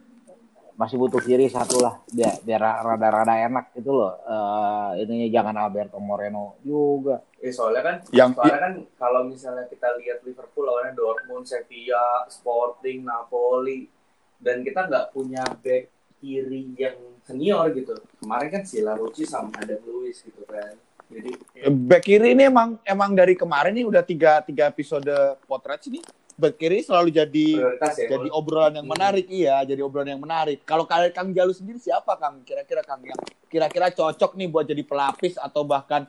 [0.78, 4.14] Masih butuh kiri satu lah biar biar rada-rada enak gitu loh.
[4.22, 7.18] Eh ininya jangan Alberto Moreno juga.
[7.42, 13.02] Eh, soalnya kan Yang soalnya kan kalau misalnya kita lihat Liverpool lawannya Dortmund, Sevilla, Sporting,
[13.02, 13.90] Napoli
[14.38, 17.98] dan kita nggak punya back kiri yang senior gitu.
[18.22, 20.78] Kemarin kan si Larucci sama Adam Lewis gitu kan.
[21.10, 21.34] Jadi
[21.74, 25.10] back kiri ini emang emang dari kemarin nih udah tiga tiga episode
[25.42, 25.98] potret sini
[26.38, 28.08] back kiri selalu jadi prioritas ya.
[28.08, 29.26] jadi obrolan yang menarik.
[29.26, 30.62] Iya jadi obrolan yang menarik.
[30.62, 32.46] Kalau kalian Kang Jalu sendiri siapa Kang?
[32.46, 36.06] Kira-kira Kang yang kira-kira cocok nih buat jadi pelapis atau bahkan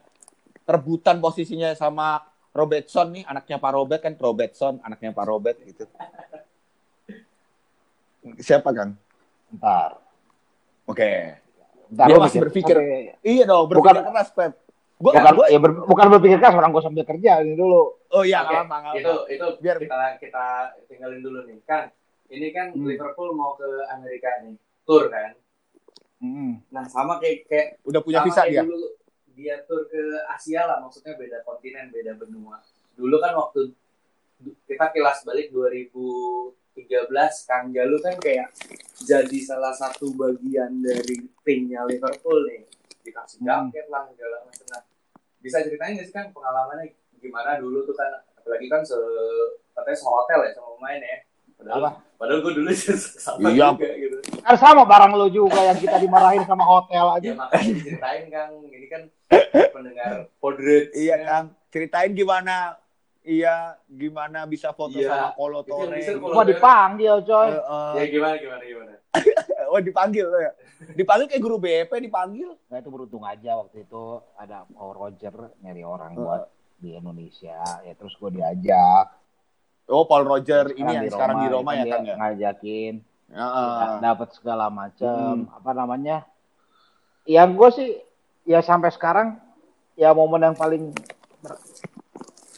[0.63, 3.23] rebutan posisinya sama Robertson nih?
[3.25, 5.89] Anaknya Pak Robert kan Robertson anaknya Pak Robert gitu.
[8.37, 8.93] Siapa Kang?
[9.49, 9.97] Ntar.
[10.85, 11.09] oke.
[11.89, 12.75] Ntar Dia masih mikir- berpikir.
[12.77, 14.53] sampai- iya dong berpikir Bukan- keras Pep
[14.99, 17.83] gua bukan gua- ya ber- bukan berpikir keras orang gue sambil kerja ini dulu.
[18.09, 19.31] oh iya nggak apa nggak itu apa.
[19.31, 20.45] itu Biar- kita kita
[20.85, 21.87] tinggalin dulu nih kan
[22.27, 22.83] ini kan Hmm.
[22.83, 25.33] Liverpool mau ke Amerika nih tour kan
[26.19, 26.59] Mm.
[26.67, 28.91] nah sama kayak kayak udah punya visa dia dulu
[29.31, 32.59] dia tour ke Asia lah maksudnya beda kontinen beda benua
[32.93, 33.71] dulu kan waktu
[34.65, 36.75] kita kilas balik 2013
[37.41, 38.51] Kang Jalu kan kayak
[38.99, 42.67] jadi salah satu bagian dari timnya Liverpool nih
[43.01, 43.71] dikasih Hmm.
[43.71, 44.83] jaket lah segala macam nah
[45.39, 48.95] bisa ceritain nggak sih kan pengalamannya gimana dulu tuh kan apalagi kan se
[49.71, 51.17] katanya sehotel ya sama pemain ya
[51.55, 51.89] padahal Apa?
[52.15, 52.69] padahal gue dulu
[53.25, 53.67] sama Iya.
[53.69, 57.23] juga gitu Kan sama barang lo juga yang kita dimarahin sama hotel aja.
[57.25, 59.01] ya makanya diceritain Kang ini kan
[59.69, 62.79] pendengar Podred Iya Kang, ceritain gimana
[63.19, 65.11] Iya, gimana bisa foto Iya.
[65.11, 65.99] sama Kolo Tore.
[66.17, 67.45] Gua dipanggil coy.
[67.45, 67.91] Eh, eh.
[67.93, 68.93] ya gimana gimana gimana
[69.69, 70.51] Oh dipanggil lo ya?
[70.79, 72.55] Dipanggil kayak guru BP dipanggil.
[72.67, 76.47] Nah itu beruntung aja waktu itu ada Paul Roger nyari orang buat
[76.79, 79.11] di Indonesia ya terus gue diajak
[79.85, 82.15] Oh Paul Roger ini yang di sekarang di Roma ya ya?
[82.15, 82.93] ngajakin
[83.27, 83.99] Heeh.
[83.99, 86.23] dapat segala macam apa namanya
[87.25, 87.89] yang gue sih
[88.43, 89.35] ya sampai sekarang
[89.93, 90.95] ya momen yang paling
[91.43, 91.59] ber-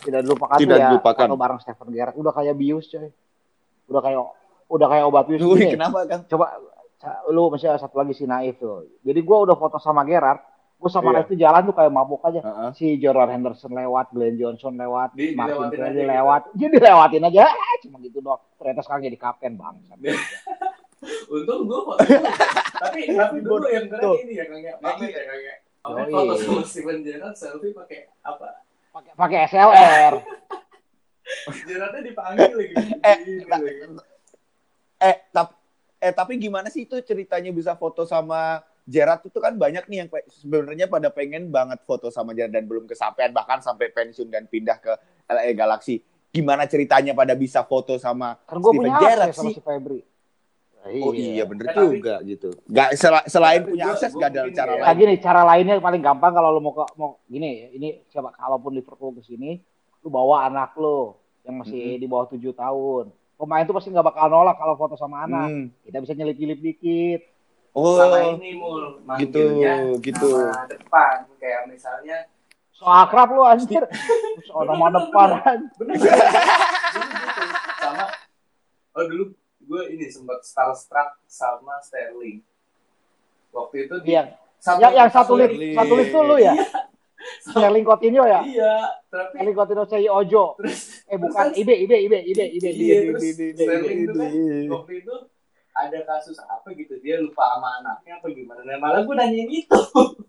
[0.01, 1.25] tidak dilupakan Tidak ya dilupakan.
[1.25, 3.09] foto bareng Stephen Gerrard udah kayak bius coy
[3.87, 4.21] udah kayak
[4.69, 5.73] udah kayak obat bius Wih, gini.
[5.73, 6.29] kenapa Kang?
[6.29, 6.45] coba
[7.27, 10.41] lu masih ada satu lagi si Naif tuh jadi gue udah foto sama Gerrard
[10.75, 11.15] gue sama Iya.
[11.15, 12.69] Naif tuh jalan tuh kayak mabuk aja Heeh.
[12.73, 16.07] si Jordan Henderson lewat Glenn Johnson lewat Di- Martin Kelly gitu.
[16.07, 19.75] lewat jadi lewatin aja ah, cuma gitu doang ternyata sekarang jadi kapten bang
[21.27, 22.01] Untung gue foto
[22.77, 24.73] tapi tapi dulu yang keren ini ya Kang ya.
[24.77, 25.55] Pamer ya Kang ya.
[25.81, 28.61] Foto sama Steven Gerrard selfie pakai apa?
[28.91, 30.13] pakai pakai SLR
[31.63, 32.73] Gerrardnya dipanggil lagi.
[33.01, 33.71] Eh, lagi.
[34.99, 35.53] Eh, tapi
[36.01, 40.09] eh tapi gimana sih itu ceritanya bisa foto sama Gerard itu kan banyak nih yang
[40.27, 44.75] sebenarnya pada pengen banget foto sama Gerard dan belum kesampaian bahkan sampai pensiun dan pindah
[44.75, 44.89] ke
[45.27, 46.01] LA Galaxy.
[46.27, 49.55] Gimana ceritanya pada bisa foto sama gue Steven punya Gerrard akses sama sih?
[49.55, 50.01] si Febri
[50.81, 52.49] Oh iya bener Eh, tapi- juga gitu.
[52.65, 54.81] Gak sel- selain punya akses gak ada cara ya.
[54.81, 54.97] Nah lain.
[54.97, 59.13] gini cara lainnya paling gampang kalau lu mau ke mau gini ini siapa kalaupun Liverpool
[59.13, 59.61] ke sini
[60.01, 64.25] lu bawa anak lu yang masih di bawah tujuh tahun pemain tuh pasti nggak bakal
[64.27, 65.65] nolak kalau foto sama anak Hmm.
[65.81, 67.21] kita bisa nyelip-nyelip dikit.
[67.71, 70.29] Oh, sama ini mul manggilnya gitu.
[70.29, 71.25] nama depan.
[71.35, 72.29] Kayak misalnya
[72.69, 73.81] so akrab lu anjir.
[74.45, 75.29] So nama depan
[75.75, 77.43] bener dulu gitu
[77.77, 78.05] sama
[78.91, 79.23] oh dulu
[79.61, 82.41] gue ini sempat starstruck sama Sterling.
[83.49, 84.27] Waktu itu di yang
[84.77, 85.75] yang, yang satu lift Sterling.
[85.75, 86.53] satu lift tuh lu ya
[87.41, 88.41] Sterling Coutinho ya?
[88.41, 88.73] Iya
[89.07, 90.55] tapi Sterling Coutinho Sei Ojo.
[90.57, 91.45] Terus eh terus bukan.
[91.45, 92.69] kan Ibe Ibe Ibe Ibe Ibe.
[92.69, 94.31] Iya, Ibe terus di- Sterling itu kan
[94.71, 95.15] waktu itu
[95.71, 98.61] ada kasus apa gitu dia lupa sama anaknya apa gimana.
[98.61, 99.79] Nah malah gue nanyain itu.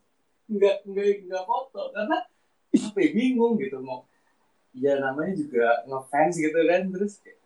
[0.53, 2.19] Nggak nggak nggak foto karena
[2.73, 4.05] apa ya, bingung gitu mau
[4.73, 7.37] ya namanya juga ngefans gitu kan terus kayak,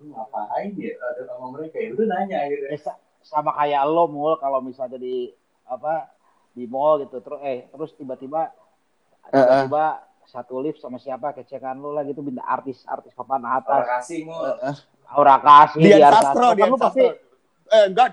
[0.00, 1.76] lu ngapain ya ada sama mereka?
[1.76, 5.28] Ya udah nanya gitu Eh, sa- sama kayak lo mul kalau misalnya di
[5.64, 6.08] apa
[6.52, 8.52] di mall gitu terus eh terus tiba-tiba
[9.30, 9.86] tiba-tiba
[10.24, 13.84] satu lift sama siapa kecekan lu lah gitu minta artis artis papan atas.
[14.02, 14.34] Kasih mu.
[15.14, 17.70] Aura kasih Dian Dian Sastro, Kan Dian lu pasti Sastro.
[17.70, 18.08] Eh enggak,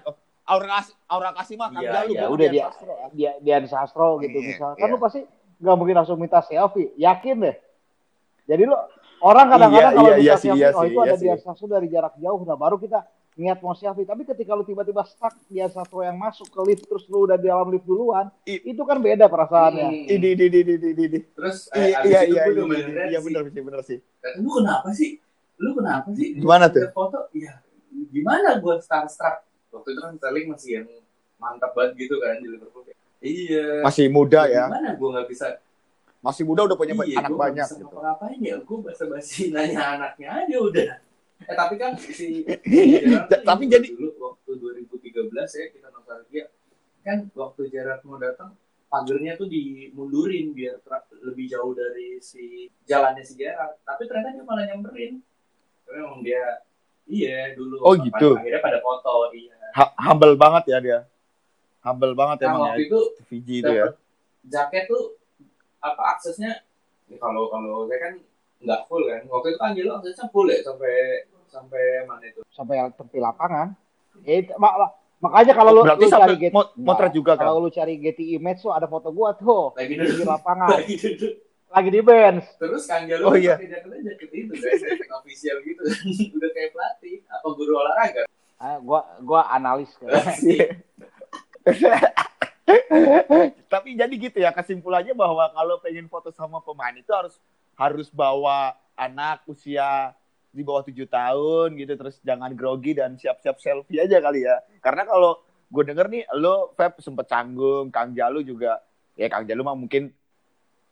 [0.45, 2.93] Aura kasih Aura kasih mah kan Iya, Jalu, ya udah dia Sastro.
[3.15, 4.69] dia Dian Sastro gitu Iya, misal.
[4.76, 4.93] kan iya.
[4.93, 5.19] lu pasti
[5.62, 6.91] nggak mungkin langsung minta selfie.
[6.95, 7.56] Yakin deh.
[8.45, 8.76] Jadi lu
[9.21, 11.26] orang kadang-kadang Iya, kalau iya, iya selfie iya oh itu iya ada sih.
[11.26, 13.00] Dian Sastro dari jarak jauh nah baru kita
[13.32, 17.08] niat mau selfie tapi ketika lu tiba-tiba stuck Dian Sastro yang masuk ke lift terus
[17.08, 20.12] lu udah di dalam lift duluan I- itu kan beda perasaannya.
[20.12, 23.20] Ini ini ini ini ini, terus eh, Iya abis iya iya gue iya iya, iya
[23.24, 23.98] benar sih benar sih.
[24.44, 25.12] Lu kenapa sih?
[25.56, 26.28] Lu kenapa sih?
[26.36, 26.84] Gimana tuh?
[26.91, 27.63] Foto, ya
[28.12, 29.48] gimana gue starstruck?
[29.72, 30.88] Waktu itu kan Sterling masih yang
[31.39, 32.84] mantap banget gitu kan di Liverpool.
[33.24, 33.86] Iya.
[33.86, 34.67] Masih muda ya.
[34.67, 35.48] Gimana gue nggak bisa?
[36.22, 37.88] Masih muda udah punya iya, anak gua banyak bisa gitu.
[37.88, 38.56] ngapa-ngapain ya?
[38.62, 40.86] Gue basa-basi nanya anaknya aja udah.
[41.41, 44.51] Eh tapi kan si Ja- Gerrard tapi jadi- dulu waktu
[44.86, 46.45] 2013 ya kita nostalgia
[47.01, 48.54] kan waktu Gerrard mau datang
[48.88, 50.77] pagernya tuh dimundurin biar
[51.21, 55.17] lebih jauh dari si jalannya si Gerrard tapi ternyata dia malah nyamperin
[55.82, 56.62] tapi emang dia
[57.06, 58.30] iya dulu Oh, pada- gitu.
[58.34, 60.99] akhirnya pada foto iya Ha- humble banget ya dia.
[61.82, 62.88] Humble banget nah emang waktu ya.
[62.88, 63.88] itu Fiji itu ya.
[64.43, 65.17] jaket tuh
[65.80, 66.62] apa aksesnya
[67.08, 68.13] ya kalau kalau saya kan
[68.62, 69.21] nggak full kan?
[69.26, 70.93] Waktu itu kan Angelo aksesnya full ya sampai
[71.45, 72.41] sampai mana itu?
[72.47, 73.74] Sampai tepi lapangan.
[74.21, 77.34] Ya, itu- mak- mak- makanya kalau lu, Berarti lu sampai cari Getty mot- motret juga
[77.34, 77.43] kan.
[77.43, 79.74] kalau lu cari Getty Image tuh ada foto gua tuh.
[79.74, 80.26] Lagi di duduk.
[80.26, 80.69] lapangan.
[80.78, 81.34] Lagi duduk.
[81.71, 82.45] Lagi di bench.
[82.58, 83.56] Terus Kang Jalu Oh, iya.
[83.56, 84.82] pakai jaketnya jaket itu guys.
[84.82, 85.82] Jaket official gitu.
[86.36, 87.15] Udah kayak pelatih.
[87.26, 88.24] Apa guru olahraga?
[88.58, 89.89] Ah, gua gua analis
[90.38, 90.67] Iya.
[93.67, 97.39] Tapi jadi gitu ya kesimpulannya bahwa kalau pengen foto sama pemain itu harus
[97.82, 100.13] harus bawa anak usia
[100.54, 104.62] di bawah tujuh tahun gitu terus jangan grogi dan siap-siap selfie aja kali ya.
[104.84, 105.41] Karena kalau
[105.72, 108.78] gue denger nih lo Feb sempet canggung, Kang Jalu juga
[109.17, 110.13] ya Kang Jalu mah mungkin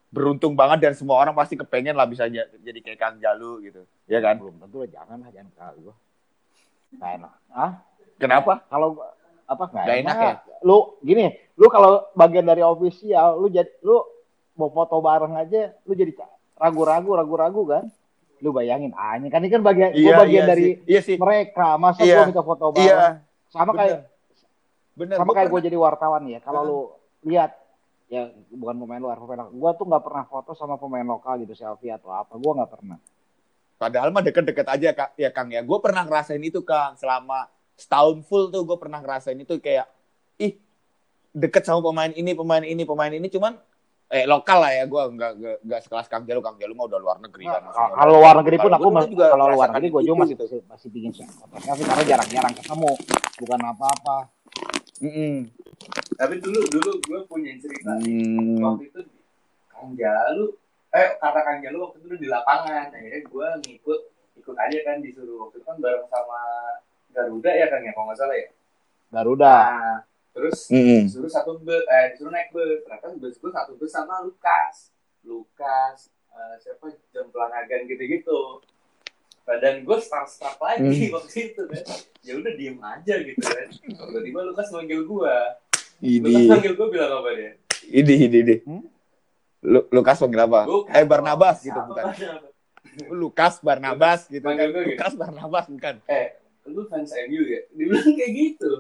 [0.10, 3.86] beruntung banget dan semua orang pasti kepengen lah bisa jadi kayak Kang Jalu gitu.
[4.10, 4.41] Ya kan?
[4.41, 5.95] Belum tentu lah, jangan lah, jangan kali gua.
[6.97, 7.34] Nggak enak.
[7.54, 7.71] Ah,
[8.17, 8.54] Kenapa?
[8.65, 8.97] kalau
[9.45, 10.34] apa nggak enak, enak ya?
[10.65, 14.02] Lu gini, lu kalau bagian dari official, lu jadi lu
[14.58, 16.10] mau foto bareng aja, lu jadi
[16.60, 17.84] ragu-ragu, ragu-ragu kan?
[18.39, 20.74] Lu bayangin, ah ini kan ini kan bagian gua bagian dari sih.
[20.88, 21.15] Iya sih.
[21.19, 22.24] mereka, masa Iya.
[22.24, 22.88] gua minta foto bareng?
[22.88, 23.08] Iya.
[23.50, 24.00] Sama kayak
[24.95, 25.15] Bener.
[25.15, 26.39] sama Gua kayak gue jadi wartawan ya.
[26.43, 26.80] Kalau lu
[27.28, 27.52] lihat
[28.12, 29.56] ya bukan pemain luar, pemain lokal.
[29.56, 32.36] Gue tuh nggak pernah foto sama pemain lokal gitu selfie atau apa.
[32.36, 32.98] Gue nggak pernah.
[33.80, 35.10] Padahal mah deket-deket aja Kak.
[35.15, 35.63] ya Kang ya.
[35.63, 37.48] Gue pernah ngerasain itu Kang selama
[37.80, 39.88] setahun full tuh gue pernah ngerasain itu kayak
[40.36, 40.60] ih
[41.32, 43.56] deket sama pemain ini pemain ini pemain ini cuman
[44.10, 47.17] eh lokal lah ya gue nggak nggak sekelas Kang Jalu Kang Jalu mah udah luar
[47.22, 47.62] negeri kan.
[47.62, 47.93] Nah, maksudnya.
[47.93, 50.34] kalau luar negeri pun aku gua dulu mas- juga kalau luar negeri gue juga masih
[50.34, 50.43] gitu.
[50.50, 52.91] masih, masih bikin foto selfie karena jarang-jarang ketemu.
[53.39, 54.17] Bukan apa-apa.
[55.00, 55.36] Mm-mm.
[56.17, 57.91] Tapi dulu dulu gue punya cerita.
[58.02, 58.58] Hmm.
[58.65, 59.02] waktu itu
[59.69, 60.45] Kang Jalu
[60.89, 64.00] eh kata Kang Jalu waktu itu di lapangan akhirnya gue ngikut
[64.41, 66.41] ikut aja kan disuruh waktu itu kan bareng sama
[67.13, 68.50] Garuda ya Kang ya kalau nggak salah ya
[69.13, 69.54] Garuda.
[69.54, 69.98] nah
[70.29, 71.05] terus Mm-mm.
[71.05, 75.97] disuruh satu bus eh disuruh naik bus ternyata bus gue satu bus sama Lukas Lukas
[76.29, 78.61] eh, siapa John Flanagan gitu-gitu
[79.41, 81.13] badan gue starstruck lagi Hmm.
[81.17, 81.83] waktu itu kan
[82.19, 85.35] ya udah diem aja gitu kan tiba-tiba Lukas manggil gue
[85.99, 88.55] Ini Lukas manggil gue bilang apa dia ini ini ini.
[88.61, 88.83] Hmm?
[89.61, 90.61] Lu, Lukas panggil apa?
[90.63, 90.93] Lukas.
[90.93, 91.87] Eh Barnabas gitu Apa?
[91.89, 92.05] bukan.
[93.09, 94.55] Lukas Barnabas gitu kan.
[94.61, 94.79] Gitu.
[94.93, 95.95] Lukas Barnabas bukan.
[96.05, 96.27] eh
[96.63, 98.71] lu fans MU ya dia bilang kayak gitu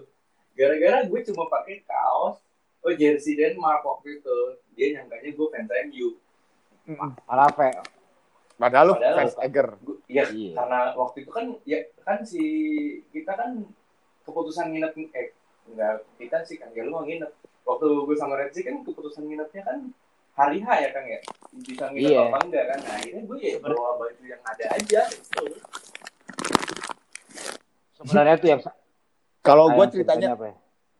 [0.59, 2.43] gara-gara gue cuma pakai kaos
[2.79, 4.35] oh jersey Denmark waktu itu
[4.73, 6.07] dia nyangkanya gue fans MU
[7.23, 7.69] Padahal Fe,
[8.55, 9.35] Padahal lu Padahal fans?
[9.39, 9.67] Eger.
[10.09, 10.57] Ya Iya.
[10.57, 12.43] karena waktu itu kan ya kan si
[13.09, 13.61] kita kan
[14.25, 15.31] keputusan nginep eh
[15.65, 17.29] enggak kita sih kan ya lu mau nginep
[17.61, 19.79] waktu gue sama Redzi kan keputusan nginepnya kan
[20.33, 21.19] hari H ya kan ya
[21.55, 22.19] bisa nginep Iya.
[22.25, 25.43] apa enggak kan nah akhirnya gue ya bawa baju yang ada aja gitu.
[27.95, 28.61] sebenarnya tuh yang
[29.49, 30.55] Kalau gue ceritanya apa ya?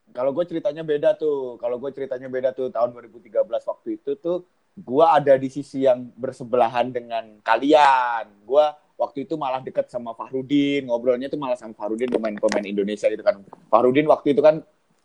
[0.10, 1.56] kalau gue ceritanya beda tuh.
[1.62, 4.46] Kalau gue ceritanya beda tuh tahun 2013 waktu itu tuh
[4.80, 8.30] gue ada di sisi yang bersebelahan dengan kalian.
[8.46, 8.66] Gue
[9.00, 13.42] waktu itu malah deket sama Fahrudin, ngobrolnya tuh malah sama Fahrudin pemain-pemain Indonesia gitu kan.
[13.72, 14.60] Fahrudin waktu itu kan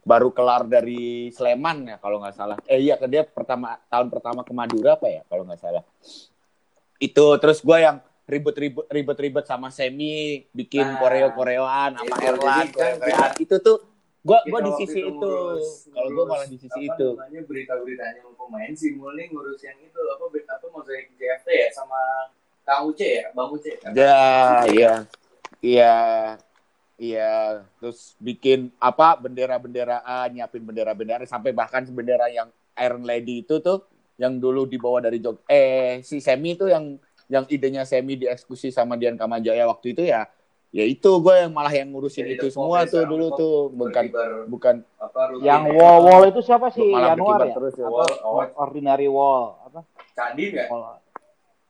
[0.04, 2.56] baru kelar dari Sleman ya kalau nggak salah.
[2.68, 5.84] Eh iya ke dia pertama tahun pertama ke Madura apa ya kalau nggak salah.
[7.00, 12.40] Itu terus gue yang ribet-ribet ribet-ribet sama Semi bikin Nah, koreo-koreoan sama itu, Erlan.
[12.40, 13.78] kan koreo-koreoan itu tuh
[14.24, 17.08] gue Kita gue di sisi itu ngurus- kalau ngurus malah di sisi apa itu.
[17.12, 22.00] namanya berita-beritanya pemain sih mulai ngurus yang itu apa apa mozaik JFT ya sama
[22.64, 23.92] Kang Uce ya Bang Uce kan?
[23.92, 24.16] ya?
[24.64, 24.92] Iya.
[25.60, 25.94] Iya
[26.96, 27.32] iya.
[27.78, 33.84] Terus bikin apa bendera-benderaan nyiapin bendera-bendera sampai bahkan bendera yang Iron Lady itu tuh
[34.16, 36.96] yang dulu dibawa dari Jog eh si Semi itu yang
[37.34, 40.30] yang idenya Semi dieksekusi sama Dian Kamajaya waktu itu ya
[40.70, 43.26] ya itu gue yang malah yang ngurusin Jadi itu The semua Pop ya, tuh dulu
[43.32, 45.74] tuh bukan Berkibar, bukan apa Yang ya.
[45.76, 46.86] wall wall itu siapa sih?
[46.88, 47.52] malah Januar ya?
[47.52, 47.84] terus ya.
[47.84, 47.94] Apa?
[47.94, 48.42] Wall, oh.
[48.60, 49.80] Ordinary wall apa?
[50.12, 50.98] Cadim ya Wall.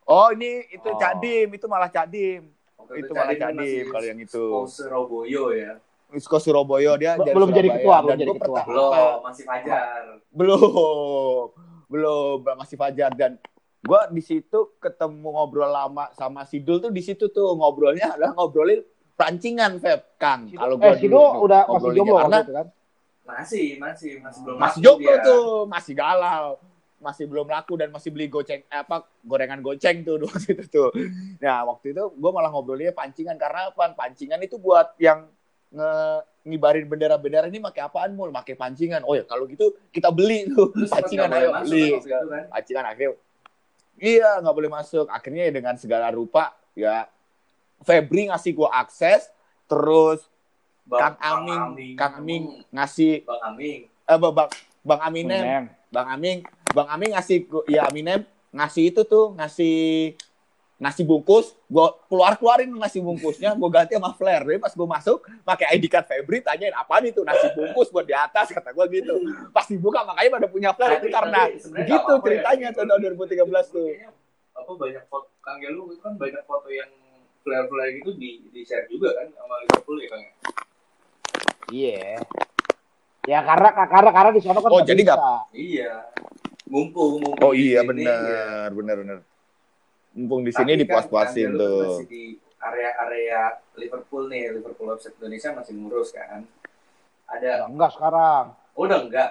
[0.05, 0.97] oh ini itu Oh.
[0.97, 2.45] Cak Dim itu malah Cak Dim
[2.77, 5.73] Waktu itu Cadim malah kan Cak masih Dim kalau yang itu Surabaya ya
[6.15, 7.81] Isko Surabaya dia belum jadi Surabaya.
[7.81, 8.61] ketua, Dan belum jadi ketua.
[8.63, 8.91] belum
[9.23, 10.61] masih Fajar belum
[11.87, 13.33] belum masih Fajar dan
[13.85, 18.81] gue di situ ketemu ngobrol lama sama Sidul tuh di situ tuh ngobrolnya adalah ngobrolin
[19.15, 20.49] perancingan Feb Kang.
[20.51, 22.67] Kalau gue eh Sido udah masih jomblo karena kan?
[23.25, 25.25] masih masih masih belum masih jomblo dia.
[25.25, 26.61] tuh masih galau
[27.01, 30.91] masih belum laku dan masih beli goceng eh, apa gorengan goceng tuh waktu itu tuh.
[31.45, 33.93] Nah waktu itu gue malah ngobrolnya pancingan karena apa?
[33.93, 35.29] Pancingan itu buat yang
[35.75, 35.93] nge
[36.45, 38.33] ngibarin bendera-bendera ini pakai apaan mul?
[38.33, 39.05] Pakai pancingan.
[39.05, 40.73] Oh ya kalau gitu kita beli tuh.
[40.89, 42.01] Pancingan ayo beli.
[42.01, 42.45] kan kan?
[42.49, 43.21] Pancingan akhirnya
[43.97, 47.07] iya nggak boleh masuk akhirnya ya dengan segala rupa ya
[47.81, 49.29] Febri ngasih gua akses
[49.65, 50.25] terus
[50.85, 51.95] Bang- Kang Aming Aming.
[51.97, 54.49] Kang Aming ngasih Bang Aming eh Bang Bang,
[54.83, 55.65] Bang Aminem Minem.
[55.89, 56.39] Bang Aming
[56.71, 60.15] Bang Aming ngasih gua- ya Aminem ngasih itu tuh ngasih
[60.85, 65.19] nasi bungkus gua keluar keluarin nasi bungkusnya gua ganti sama flare jadi pas gua masuk
[65.41, 69.17] pakai ID card Febri tanyain apaan itu nasi bungkus buat di atas kata gua gitu
[69.49, 72.77] pas dibuka makanya pada punya flare itu karena apa-apa ceritanya ya.
[72.77, 73.41] tuh tahun 2013
[73.73, 73.89] tuh
[74.55, 76.89] apa banyak foto Kang Gelu itu kan banyak foto yang
[77.41, 80.33] flare-flare gitu di di share juga kan sama Liverpool ya Kang ya?
[81.69, 82.07] Iya.
[83.25, 85.37] Ya karena karena karena di sana kan Oh, jadi nggak- bisa.
[85.53, 85.93] Iya.
[86.65, 88.45] Mumpung, mumpung Oh iya sini, benar, ya.
[88.73, 89.19] benar benar.
[90.15, 91.83] Mumpung di sini kan dipuas-puasin Gelu tuh.
[91.93, 92.23] Masih di
[92.57, 93.41] area-area
[93.75, 96.47] Liverpool nih, Liverpool website Indonesia masih ngurus kan.
[97.27, 98.45] Ada Enggak sekarang.
[98.73, 99.31] oh, udah enggak.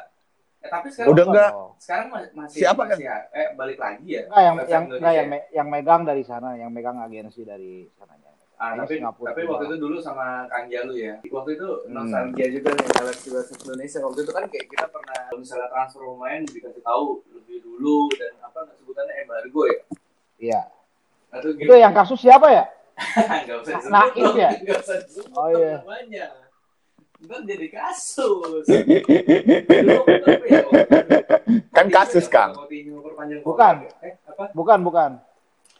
[0.59, 1.51] Eh, tapi sekarang Udah enggak.
[1.77, 2.95] sekarang ma- masih Siapa, kan?
[2.95, 4.21] masih eh balik lagi ya.
[4.25, 5.31] Enggak yang yang enggak yang ya?
[5.31, 8.31] me- yang megang dari sana, yang megang agensi dari sananya.
[8.53, 9.51] Ah, tapi Singapura tapi juga.
[9.51, 11.15] waktu itu dulu sama Kang Jalu ya.
[11.21, 11.91] Waktu itu Hmm.
[11.91, 13.99] nostalgia juga nih Alex juga Indonesia.
[13.99, 18.31] Waktu itu kan kayak kita pernah kalau misalnya transfer pemain dikasih tahu lebih dulu dan
[18.39, 19.79] apa sebutannya embargo ya.
[20.39, 20.61] Iya.
[21.33, 22.63] Atau Itu yang kasus siapa ya?
[23.17, 23.89] Enggak usah disebut.
[23.89, 24.49] Naif ya?
[24.53, 25.81] Nggak usah disebut Oh, iya.
[25.81, 26.25] namanya.
[27.23, 28.65] Ntar jadi kasus.
[31.75, 32.51] Kan kasus, Kang.
[33.41, 33.75] Bukan.
[34.03, 34.51] Eh, apa?
[34.53, 35.11] Bukan, bukan.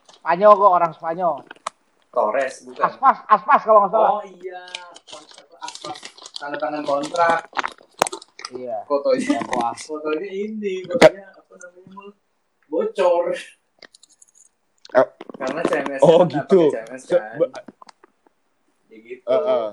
[0.10, 1.36] Spanyol kok orang Spanyol.
[2.10, 2.82] Torres, bukan.
[2.82, 4.10] Aspas, Aspas kalau nggak salah.
[4.16, 4.64] Oh iya,
[5.60, 5.98] aspas
[6.38, 7.42] tanda tangan kontrak.
[8.54, 8.86] Iya.
[8.86, 12.14] Fotonya, Ya, fotonya ini, fotonya apa namanya
[12.70, 13.34] bocor.
[14.94, 16.62] Karena CMS Oh, kan gitu.
[16.70, 17.22] CMS kan.
[18.88, 19.26] Ya gitu.
[19.26, 19.70] Eh, eh.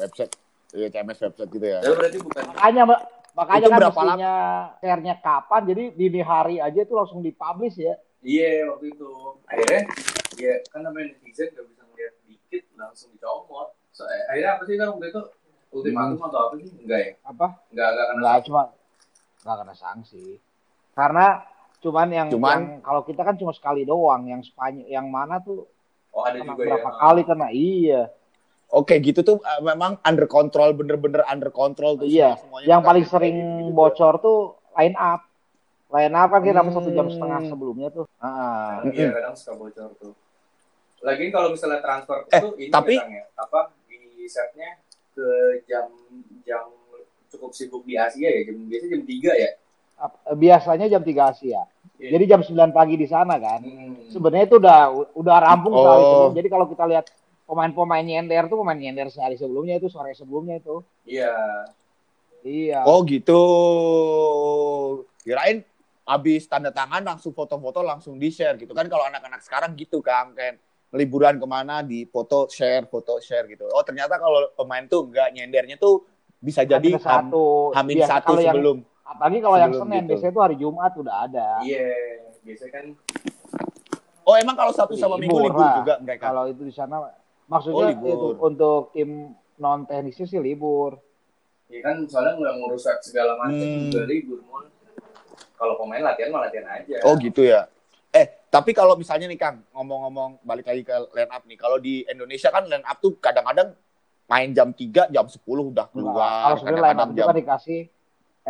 [0.00, 0.32] Website,
[0.72, 1.78] iya CMS website gitu ya.
[1.84, 3.00] Jadi berarti bukan Makanya, Mbak,
[3.36, 4.32] makanya Itu kan mestinya
[4.80, 7.94] share-nya kapan, jadi dini hari aja itu langsung dipublish ya.
[8.20, 9.08] Iya waktu itu
[9.48, 9.88] akhirnya
[10.36, 13.72] ya kan namanya netizen gak bisa ngeliat dikit langsung dicomot.
[13.96, 15.22] So, eh, akhirnya apa sih kan waktu itu
[15.72, 16.68] ultimatum atau apa sih?
[16.84, 17.12] Enggak ya?
[17.24, 17.46] Apa?
[17.72, 18.20] Enggak enggak kena.
[18.20, 18.62] Enggak, cuma
[19.40, 20.24] enggak kena sanksi.
[20.92, 21.26] Karena
[21.80, 25.64] cuman yang, Cuman- yang kalau kita kan cuma sekali doang, yang Spanyol, yang mana tuh
[26.10, 26.96] Oh ada kena juga berapa ya.
[26.98, 27.46] kali kena.
[27.50, 28.02] Iya.
[28.68, 32.04] Oke, gitu tuh eh, memang under control, bener-bener under control tuh.
[32.04, 32.36] Iya.
[32.36, 33.74] semuanya Yang paling sering gitu-gitu.
[33.74, 34.38] bocor tuh
[34.72, 35.20] line up.
[35.88, 36.70] Line up kan kita Hmm.
[36.70, 38.06] satu jam setengah sebelumnya tuh.
[38.16, 38.78] Ah.
[38.84, 40.12] Iya kadang suka bocor tuh.
[41.00, 44.78] Lagi kalau misalnya transfer Eh, tuh ini tapi- ya, apa di setnya
[45.10, 45.26] ke
[45.64, 45.88] jam
[46.40, 46.68] jam
[47.26, 49.50] cukup sibuk di Asia ya jam biasanya jam 3 ya.
[50.00, 51.62] Ap- Biasanya jam 3 Asia.
[51.96, 52.16] Iya.
[52.16, 53.60] Jadi jam 9 pagi di sana kan.
[53.60, 54.08] Hmm.
[54.08, 54.80] Sebenarnya itu udah
[55.12, 55.84] udah rampung Oh.
[55.84, 56.32] sehari sebelum.
[56.34, 57.06] Jadi kalau kita lihat
[57.44, 60.80] pemain-pemain nyender tuh pemain nyender sehari sebelumnya itu sore sebelumnya itu.
[61.04, 61.36] Iya.
[62.40, 62.80] Iya.
[62.82, 63.42] Oh gitu.
[65.20, 65.60] Kirain
[66.02, 70.32] habis tanda tangan langsung foto-foto langsung di share gitu kan kalau anak-anak sekarang gitu kan
[70.32, 70.58] kayak
[70.90, 73.68] liburan ke mana di foto share foto share gitu.
[73.68, 76.02] Oh ternyata kalau pemain tuh nggak nyendernya tuh
[76.40, 77.44] bisa jadi Hamin ham, satu.
[77.76, 78.76] hamin Biasa satu yang sebelum.
[79.10, 80.10] Apalagi kalau yang Senin gitu.
[80.14, 81.48] biasanya itu hari Jumat udah ada.
[81.60, 81.88] Iya,
[82.40, 82.86] biasanya kan
[84.22, 86.30] Oh emang kalau satu sama minggu Libur juga mereka.
[86.30, 87.10] Kalau itu di sana Oh,
[87.50, 88.06] maksudnya libur.
[88.06, 89.10] itu untuk tim
[89.58, 90.94] non teknisnya sih libur.
[91.66, 93.86] ya kan soalnya nggak ngurus segala macam Hmm.
[93.86, 94.66] juga libur Mul.
[95.52, 96.98] Kalau pemain latihan mah latihan aja.
[97.02, 97.66] Oh gitu ya.
[98.10, 101.54] Eh tapi kalau misalnya nih Kang ngomong-ngomong balik lagi ke line up nih.
[101.54, 103.74] Kalau di Indonesia kan line up tuh kadang-kadang
[104.26, 105.86] main jam 3, jam 10 udah Enggak.
[105.90, 106.30] keluar.
[106.44, 107.80] Kalau sebenarnya line up jam kan dikasih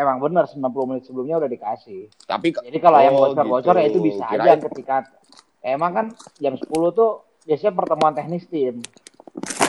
[0.00, 2.08] emang benar 90 menit sebelumnya udah dikasih.
[2.24, 3.78] tapi Jadi kalau yang Oh, bocor-bocor gitu.
[3.78, 4.96] ya itu bisa aja Kirain- ketika
[5.60, 7.10] emang kan jam 10 tuh
[7.42, 8.80] biasanya pertemuan teknis tim.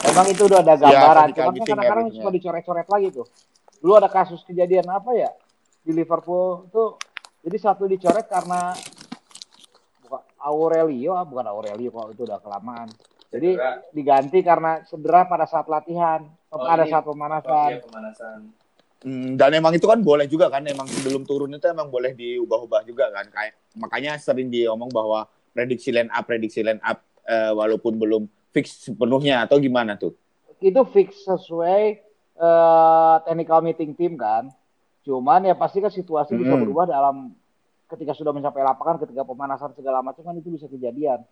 [0.03, 2.33] Emang itu udah ada gambaran, technical cuman kan meeting kadang-kadang suka ya.
[2.33, 3.27] dicoret-coret lagi tuh.
[3.77, 5.29] Dulu ada kasus kejadian apa ya
[5.79, 6.95] di Liverpool tuh,
[7.41, 8.71] jadi satu dicoret karena
[10.01, 12.87] bukan Aurelio, ah, bukan Aurelio kalau itu udah kelamaan.
[13.27, 13.79] Jadi Cedera.
[13.89, 17.69] diganti karena cedera pada saat latihan, Oh, pada ini- saat Oh, pemanasan.
[17.69, 18.39] iya pemanasan.
[19.01, 22.85] Hmm, dan emang itu kan boleh juga kan emang sebelum turun itu emang boleh diubah-ubah
[22.85, 25.25] juga kan kayak makanya sering diomong bahwa
[25.57, 30.13] prediksi line up prediksi line up eh, walaupun belum fix sepenuhnya atau gimana tuh
[30.61, 31.81] itu fix sesuai
[32.37, 34.53] eh, technical meeting tim kan.
[35.01, 36.61] Cuman ya pasti kan situasi bisa Hmm.
[36.61, 37.33] berubah dalam
[37.89, 41.25] ketika sudah mencapai lapangan, ketika pemanasan segala macam kan itu bisa kejadian.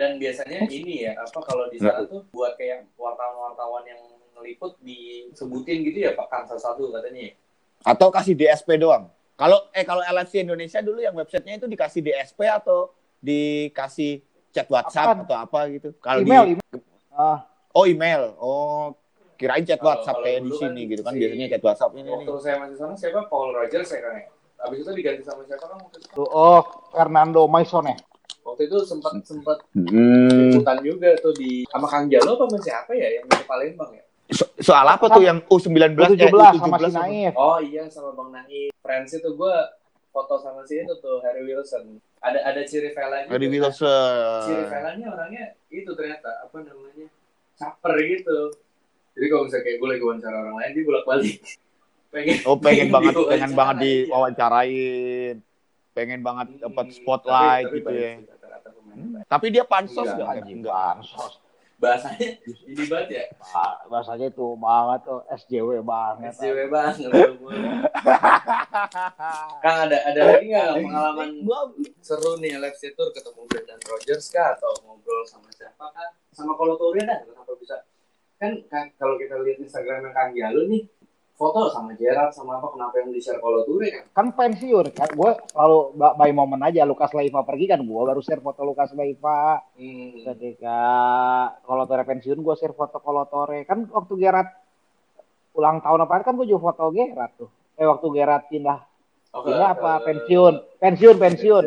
[0.00, 4.00] Dan biasanya ini ya, apa kalau di sana tuh buat kayak wartawan-wartawan yang
[4.44, 7.34] ngeliput disebutin gitu ya Pak Kang satu katanya ya.
[7.82, 12.44] atau kasih DSP doang kalau eh kalau LFC Indonesia dulu yang websitenya itu dikasih DSP
[12.44, 14.20] atau dikasih
[14.52, 15.24] chat WhatsApp Apaan?
[15.24, 16.78] atau apa gitu kalau di email, email.
[17.10, 17.38] Ah,
[17.72, 18.92] oh email oh
[19.34, 21.62] kirain chat Kalau- WhatsApp kalau kayak di dulu sini kan gitu kan si- biasanya chat
[21.64, 22.12] WhatsApp ini nih.
[22.14, 24.24] Waktu saya masih sana siapa Paul Rogers ya kan ya.
[24.54, 26.22] Habis itu diganti sama siapa kan waktu itu?
[26.22, 27.96] oh Fernando Maison ya.
[28.44, 30.30] Waktu itu sempat sempat Hmm.
[30.30, 34.04] liputan juga tuh di sama Kang Jalo apa sama siapa ya yang di Palembang ya?
[34.26, 37.02] So- soal apa tuh yang U19 eh, U17 sama si U17 apa?
[37.02, 37.32] Naif.
[37.34, 38.72] Oh iya sama Bang Naif.
[38.78, 39.54] Friends itu gue
[40.08, 42.00] foto sama si itu tuh Harry Wilson.
[42.18, 43.28] Ada ada ciri velanya.
[43.28, 44.64] Harry Ciri Wilson.
[44.66, 47.06] velanya orangnya itu ternyata apa namanya
[47.54, 48.38] caper gitu.
[49.12, 51.36] Jadi kalau misalnya kayak gue lagi wawancara orang lain dia bolak balik.
[52.14, 52.36] Pengen.
[52.46, 55.36] Oh pengen banget pengen banget diwawancarain.
[55.92, 58.12] Pengen banget Hmm, dapat spotlight tapi gitu ya.
[59.24, 60.36] Tapi dia pansos Enggak, enggak?
[60.40, 60.74] Anjing Enggak.
[60.96, 61.32] bansos.
[61.84, 62.28] Bahasanya
[62.64, 63.24] ini banget ya.
[63.36, 66.32] Bah- Bahasanya tuh banget tuh SJW banget.
[66.32, 66.96] SJW banget.
[69.60, 71.60] Kang ada ada lagi nggak Kang, pengalaman Gua
[72.00, 76.10] seru nih live tour ketemu Brendan Rodgers kah atau ngobrol sama siapa kah?
[76.32, 77.76] Sama Kolo Toure dah kenapa bisa?
[78.40, 80.82] Kan, kan kalau kita lihat Instagram Kang Jalu nih
[81.34, 84.04] foto sama Gerard sama apa kenapa yang di share Kolo Toure kan?
[84.08, 88.18] kan pensiun kan gue selalu ba- by moment aja Lukas Leiva pergi kan gue baru
[88.18, 90.22] share foto Lukas Leiva Hmm.
[90.24, 90.78] ketika
[91.60, 94.46] Kolotore pensiun gue share foto Kolotore kan waktu Gerard
[95.52, 98.78] ulang tahun apa kan gue juga foto Gerard tuh eh waktu Gerard pindah
[99.32, 101.64] Oke, pindah apa pensiun pensiun pensiun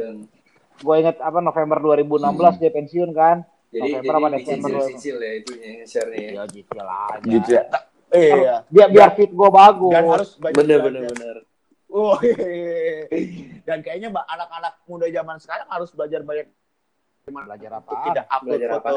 [0.77, 2.23] gue inget apa November 2016
[2.57, 4.79] dia pensiun kan Jadi November apa jadi Desember dulu?
[4.81, 5.51] dicicil ya itu
[5.83, 6.17] share-nya.
[6.17, 6.31] ya.
[6.31, 7.63] ya gitu aja Gitu ya.
[8.07, 8.63] Iya.
[8.71, 11.37] biar biar fit gue bagus Dan harus banyak Bener bener bener.
[11.87, 13.07] Oh, iya.
[13.63, 16.47] Dan kayaknya mbak anak-anak muda zaman sekarang harus belajar banyak
[17.27, 18.95] belajar apa tidak upload Belajar foto.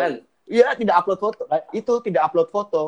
[0.51, 1.43] Iya, tidak upload foto.
[1.71, 2.83] Itu tidak upload foto.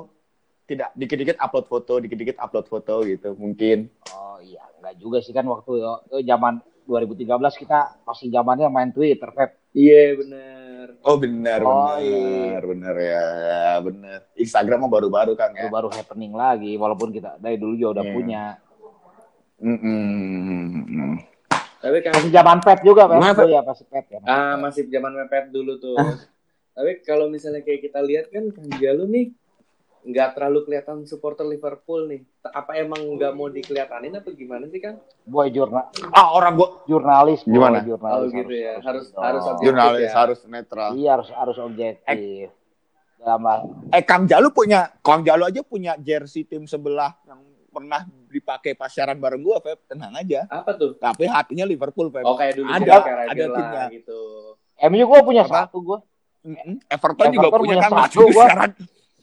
[0.63, 3.91] Tidak dikit-dikit upload foto, dikit-dikit upload foto gitu mungkin.
[4.15, 9.31] Oh iya, enggak juga sih kan waktu itu zaman 2013 kita masih zamannya main Twitter,
[9.31, 9.59] Pep.
[9.75, 10.62] Iya bener.
[11.03, 14.19] Oh benar, Oh, benar, benar ya, ya, benar.
[14.35, 15.67] Instagram mah baru-baru kan ya.
[15.67, 18.13] baru happening lagi, walaupun kita dari dulu juga udah Iya.
[18.13, 18.45] punya.
[19.59, 21.13] Mm-mm.
[21.79, 23.19] Tapi kan Masih zaman Pep juga, Pep?
[23.19, 24.19] Oh iya, pasti Pep ya.
[24.23, 25.99] ah masih zaman mepet dulu tuh.
[26.73, 29.27] Tapi kalau misalnya kayak kita lihat kan Kang Jalu nih
[30.03, 32.21] nggak terlalu kelihatan supporter Liverpool nih.
[32.45, 34.99] Apa emang nggak mau dikelihatanin apa gimana sih Kang?
[35.23, 37.79] Boy jurnal Ah orang gua jurnalis, boy, Gimana?
[37.81, 38.19] jurnalis.
[38.21, 38.75] Oh, gitu ya.
[38.79, 39.19] Harus- gitu.
[39.19, 39.65] harus objektif.
[39.65, 40.13] jurnalis ya.
[40.13, 40.89] harus netral.
[40.93, 42.47] Iya, harus harus objektif.
[43.17, 47.39] Dalam hal- Eh Kang Jalu punya, Kang Jalu aja punya jersey tim sebelah yang
[47.71, 49.87] pernah dipakai pasaran bareng gua, Feb.
[49.87, 50.45] Tenang aja.
[50.47, 50.99] Apa tuh?
[50.99, 52.27] Tapi hatinya Liverpool, Feb.
[52.27, 53.85] Oh kayak dulu Ada- juga kayak ada timnya.
[53.95, 54.21] gitu.
[54.83, 55.71] MU gue punya Apa?
[55.71, 55.99] satu gue.
[56.43, 56.75] Mm-mm.
[56.91, 58.47] Everton juga Everton punya punya kan satu, gua.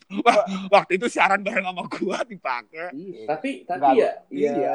[0.09, 0.41] Wah,
[0.73, 2.89] waktu itu siaran bareng sama gua dipakai.
[2.91, 3.29] Iya.
[3.29, 4.51] Tapi tapi Nggak, ya iya.
[4.57, 4.71] iya.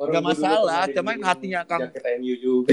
[0.00, 2.72] Dulu masalah, cuman hatinya Kang- jaket MU juga.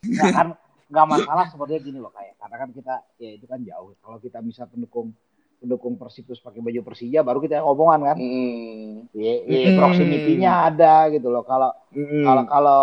[0.00, 0.48] Nggak kan
[0.90, 3.92] nggak masalah sebenarnya gini loh kayak karena kan kita ya itu kan jauh.
[4.00, 5.12] Kalau kita bisa pendukung
[5.60, 8.16] pendukung Persib terus pakai baju Persija baru kita omongan kan.
[8.16, 9.04] Hmm.
[9.12, 9.76] Iya, iya, Hmm.
[9.76, 11.44] proximity-nya ada gitu loh.
[11.44, 12.24] Kalau Mm-mm.
[12.24, 12.82] kalau kalau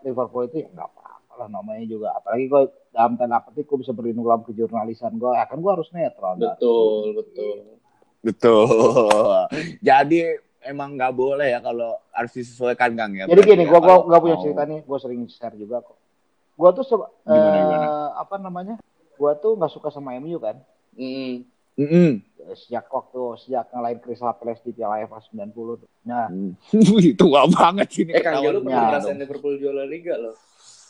[0.00, 1.03] Liverpool itu ya nggak apa-apa
[1.36, 2.14] lah namanya juga.
[2.14, 5.30] Apalagi gue dalam tanda petik gue bisa berlindung dalam kejurnalisan gue.
[5.30, 6.34] Ya kan gue harus netral.
[6.36, 7.56] Betul, betul.
[8.20, 8.68] Betul.
[9.88, 10.18] Jadi
[10.64, 13.24] emang nggak boleh ya kalau harus disesuaikan Kang ya.
[13.24, 14.80] Jadi berarti gini, ya, gue gua kalau nggak punya cerita nih.
[14.82, 15.96] Gue sering share juga kok.
[16.54, 17.86] Gue tuh se- Gimana, eh, gimana?
[18.16, 18.74] apa namanya?
[19.14, 20.56] Gue tuh nggak suka sama MU kan.
[20.94, 21.44] Hmm.
[21.74, 22.22] Mm-mm.
[22.54, 25.50] Sejak waktu sejak ngalahin Crystal Palace di Piala FA 90
[25.82, 25.88] tuh.
[26.06, 26.30] Nah,
[27.20, 28.62] Tua banget sini Eh Kang ketahuan.
[28.62, 30.38] pernah Ya, ngerasain Liverpool juara Liga loh.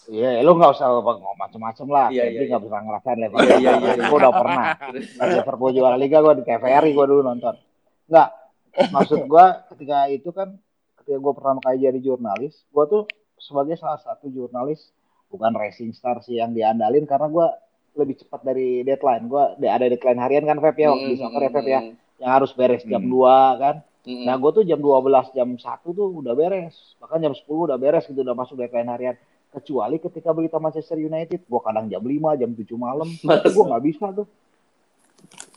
[0.06, 2.06] Iya, lu nggak usah ngomong macem-macem lah.
[2.08, 2.66] Iya, Jadi iya, nggak iya.
[2.66, 3.60] bisa ngerasain Iya, Liverpool.
[3.60, 3.94] iya, iya.
[4.04, 4.64] Gue udah pernah.
[5.32, 7.54] Liverpool juara Liga gue di TVRI gue dulu nonton.
[8.04, 8.28] Nggak,
[8.90, 10.48] maksud gue ketika itu kan
[10.98, 13.02] ketika gue pertama kali jadi jurnalis, gue tuh
[13.36, 14.92] sebagai salah satu jurnalis
[15.28, 17.46] bukan racing star sih yang diandalin karena gue
[17.94, 19.24] lebih cepat dari deadline.
[19.24, 21.80] Gue ada deadline harian kan Feb ya waktu di soccer ya Feb ya
[22.14, 23.10] yang harus beres jam Hmm.
[23.10, 23.76] 2 kan.
[24.04, 24.24] Hmm.
[24.28, 26.76] Nah gue tuh jam 12 jam 1 tuh udah beres.
[26.98, 29.16] Bahkan jam 10 udah beres gitu udah masuk deadline harian.
[29.54, 33.06] Kecuali ketika berita Manchester United, gue kadang jam 5, jam 7 malam.
[33.54, 34.26] Gue nggak bisa tuh.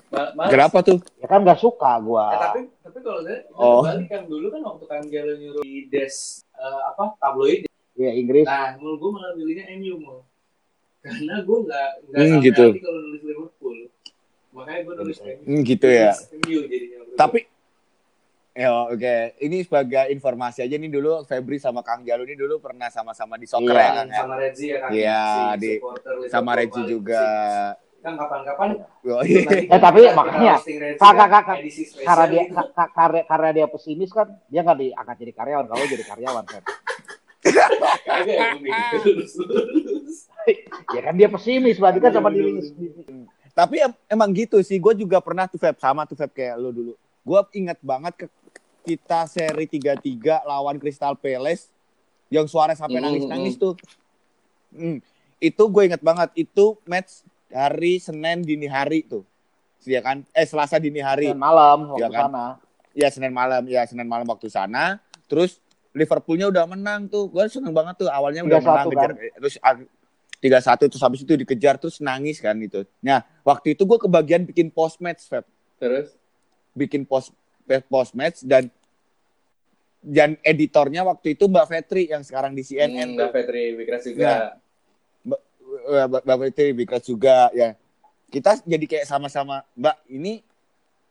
[0.07, 0.49] Ma- males.
[0.49, 0.97] Kenapa tuh?
[1.17, 2.23] Ya kan nggak suka gue.
[2.23, 3.81] Eh, tapi tapi kalau saya Oh.
[3.81, 6.15] kebalik kan dulu kan waktu Jalu nyuruh di des
[6.53, 7.65] eh, apa tabloid.
[7.93, 8.45] Ya Inggris.
[8.45, 10.19] Nah, mul gue malah pilihnya MU mul.
[11.01, 12.65] Karena gue nggak nggak Hmm, sampai gitu.
[12.69, 13.77] hati kalau nulis Liverpool.
[14.53, 15.41] Makanya gue nulis MU.
[15.43, 16.11] Hmm, gitu ya.
[16.37, 16.97] MU jadinya.
[17.17, 17.39] Tapi
[18.57, 22.89] ya oke, ini sebagai informasi aja nih dulu Febri sama Kang Jalu ini dulu pernah
[22.89, 23.77] sama-sama di soccer Iya.
[23.79, 24.17] ya Kang ya.
[24.17, 24.89] sama Regzi ya kan.
[24.89, 25.79] Iya, Si di-
[26.27, 27.21] Sama Regi paling juga.
[27.21, 27.85] sih.
[27.97, 28.69] Kan kapan-kapan
[29.03, 29.41] Oh, iya.
[29.67, 30.55] Eh, tapi makanya,
[30.95, 31.57] kakak- kan, kakak,
[31.99, 35.65] Karena dia ka- ka- karena, karena dia pesimis kan, dia nggak diangkat jadi karyawan.
[35.67, 36.63] Kalau jadi karyawan kan.
[40.87, 43.03] Ya kan dia pesimis berarti kan sama diri sendiri.
[43.51, 46.71] Tapi em- emang gitu sih, gue juga pernah tuh Feb sama tuh Feb kayak lo
[46.71, 46.93] dulu.
[47.19, 48.25] Gue inget banget ke
[48.87, 51.67] kita seri 3-3 lawan Crystal Palace
[52.31, 53.75] yang suara sampai Hmm, nangis-nangis tuh.
[54.71, 55.03] Hmm,
[55.37, 57.21] Itu gue inget banget, itu match
[57.51, 59.21] hari Senin dini hari tuh.
[59.85, 60.25] Iya kan?
[60.33, 61.29] Eh Selasa dini hari.
[61.29, 62.21] Dan malam waktu Iya kan?
[62.25, 62.45] sana.
[62.97, 64.97] Ya Senin malam, ya Senin malam waktu sana.
[65.29, 65.61] Terus
[65.93, 67.29] Liverpoolnya udah menang tuh.
[67.29, 69.11] Gue seneng banget tuh awalnya udah 3-1 menang kejar.
[69.37, 69.75] Terus ah,
[70.37, 72.81] tiga satu terus habis itu dikejar terus nangis kan itu.
[73.01, 75.45] Nah waktu itu gue kebagian bikin post match, Feb.
[75.77, 76.17] Terus
[76.73, 77.29] bikin post
[77.85, 78.73] post match dan
[80.07, 84.23] dan editornya waktu itu Mbak Fetri yang sekarang di CNN hmm, Mbak Fetri Wikras juga.
[84.23, 84.39] Ya.
[85.67, 87.75] Eh, Mbak Mbak Fetri Bikras juga ya.
[88.31, 90.39] Kita jadi kayak sama-sama Mbak ini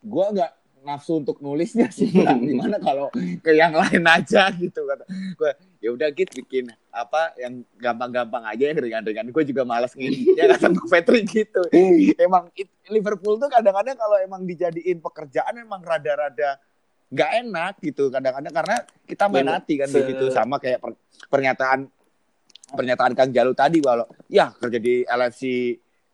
[0.01, 0.53] gua nggak
[0.86, 2.36] nafsu untuk nulisnya sih Mbak.
[2.40, 3.12] gimana kalau
[3.44, 5.05] ke yang lain aja gitu kata.
[5.36, 5.53] Gue
[5.84, 9.28] ya udah git bikin apa yang gampang-gampang aja yang ringan-ringan.
[9.28, 11.61] Gue juga malas ngeditnya kata Mbak Fetri gitu.
[12.16, 16.57] Emang it- Liverpool tuh kadang-kadang kalau emang dijadiin pekerjaan emang rada-rada
[17.07, 21.86] nggak enak gitu kadang-kadang karena kita main hati kan situ sama kayak per- pernyataan
[22.68, 25.42] pernyataan Kang Jalu tadi kalau ya kerja di LFC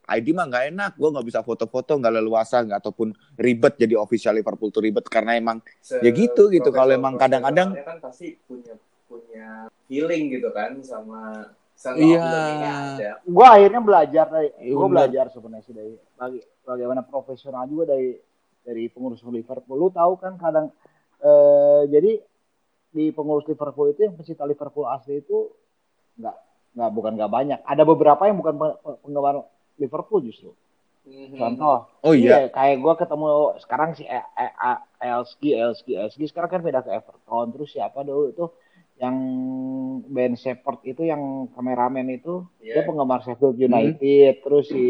[0.05, 4.35] ID mah nggak enak, gue nggak bisa foto-foto, nggak leluasa, nggak ataupun ribet jadi official
[4.35, 6.69] Liverpool tuh ribet karena emang Se- Ya gitu, gitu.
[6.69, 8.75] Kalau emang kadang-kadang- kan pasti punya
[9.07, 12.19] punya feeling gitu kan sama sama Iya.
[12.19, 13.11] ada.
[13.23, 14.91] gue akhirnya belajar dari Iya, gue benar.
[14.93, 18.19] belajar sebenarnya sih dari bagi, bagaimana profesional juga dari
[18.63, 19.77] dari pengurus Liverpool.
[19.77, 20.71] Lu tahu kan kadang
[21.19, 22.19] eh, jadi
[22.93, 25.51] di pengurus Liverpool itu yang pecinta Liverpool asli itu
[26.19, 26.37] nggak
[26.73, 27.59] nggak bukan nggak banyak.
[27.63, 29.45] Ada beberapa yang bukan pe- pe- penggemar
[29.77, 30.53] Liverpool justru.
[31.03, 31.35] Mhm.
[31.35, 31.91] contoh.
[32.07, 33.27] Oh iya, kayak gue ketemu
[33.59, 36.31] sekarang si E- E- Elski Elski Elski.
[36.31, 37.51] Sekarang kan beda ke Everton.
[37.51, 38.47] Terus siapa dulu itu
[39.03, 39.17] yang
[40.07, 42.79] Ben Shepherd itu yang kameramen itu Iya.
[42.79, 44.47] dia penggemar Sheffield United.
[44.47, 44.87] Terus si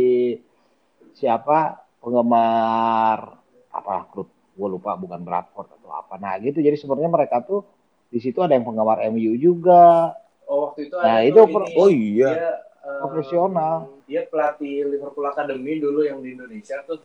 [1.17, 1.81] siapa?
[2.03, 3.41] Penggemar
[3.73, 7.65] apa klub gue lupa bukan Bradford atau apa nah gitu jadi sebenarnya mereka tuh
[8.13, 10.13] di situ ada yang penggemar MU juga
[10.45, 12.49] Oh waktu itu Nah, ada itu per- ini, oh iya, dia
[12.85, 13.77] eh, Profesional.
[14.05, 17.01] Dia pelatih Liverpool Academy dulu yang di Indonesia tuh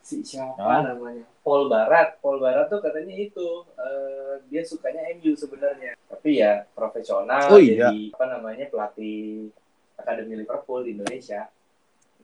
[0.00, 0.82] si siapa Hah?
[0.96, 1.22] namanya?
[1.44, 2.18] Paul Barat.
[2.18, 5.94] Paul Barat tuh katanya itu eh, dia sukanya MU sebenarnya.
[6.08, 7.92] Tapi ya profesional Oh, iya.
[7.92, 9.52] jadi apa namanya pelatih
[9.94, 11.46] Akademi Liverpool di Indonesia.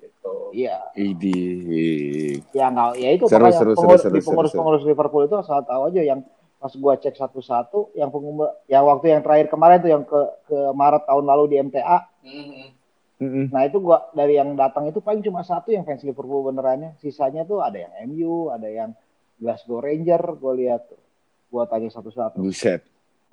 [0.06, 0.34] Gitu.
[0.54, 1.42] iya Idi.
[2.50, 4.58] ya nggak ya itu Seru, seru, pengurus, seru, di seru, pengurus seru.
[4.62, 6.20] pengurus Liverpool itu asal tahu aja yang
[6.56, 10.58] pas gua cek satu-satu yang penggemar yang waktu yang terakhir kemarin tuh yang ke ke
[10.72, 12.64] Maret tahun lalu di MTA Mhm.
[13.16, 13.44] Mm-mm.
[13.48, 17.42] nah itu gua dari yang datang itu paling cuma satu yang fans Liverpool benerannya sisanya
[17.42, 18.90] tuh ada yang MU ada yang
[19.36, 21.00] Glasgow Ranger gua lihat tuh
[21.48, 22.84] gua tanya satu-satu Buset.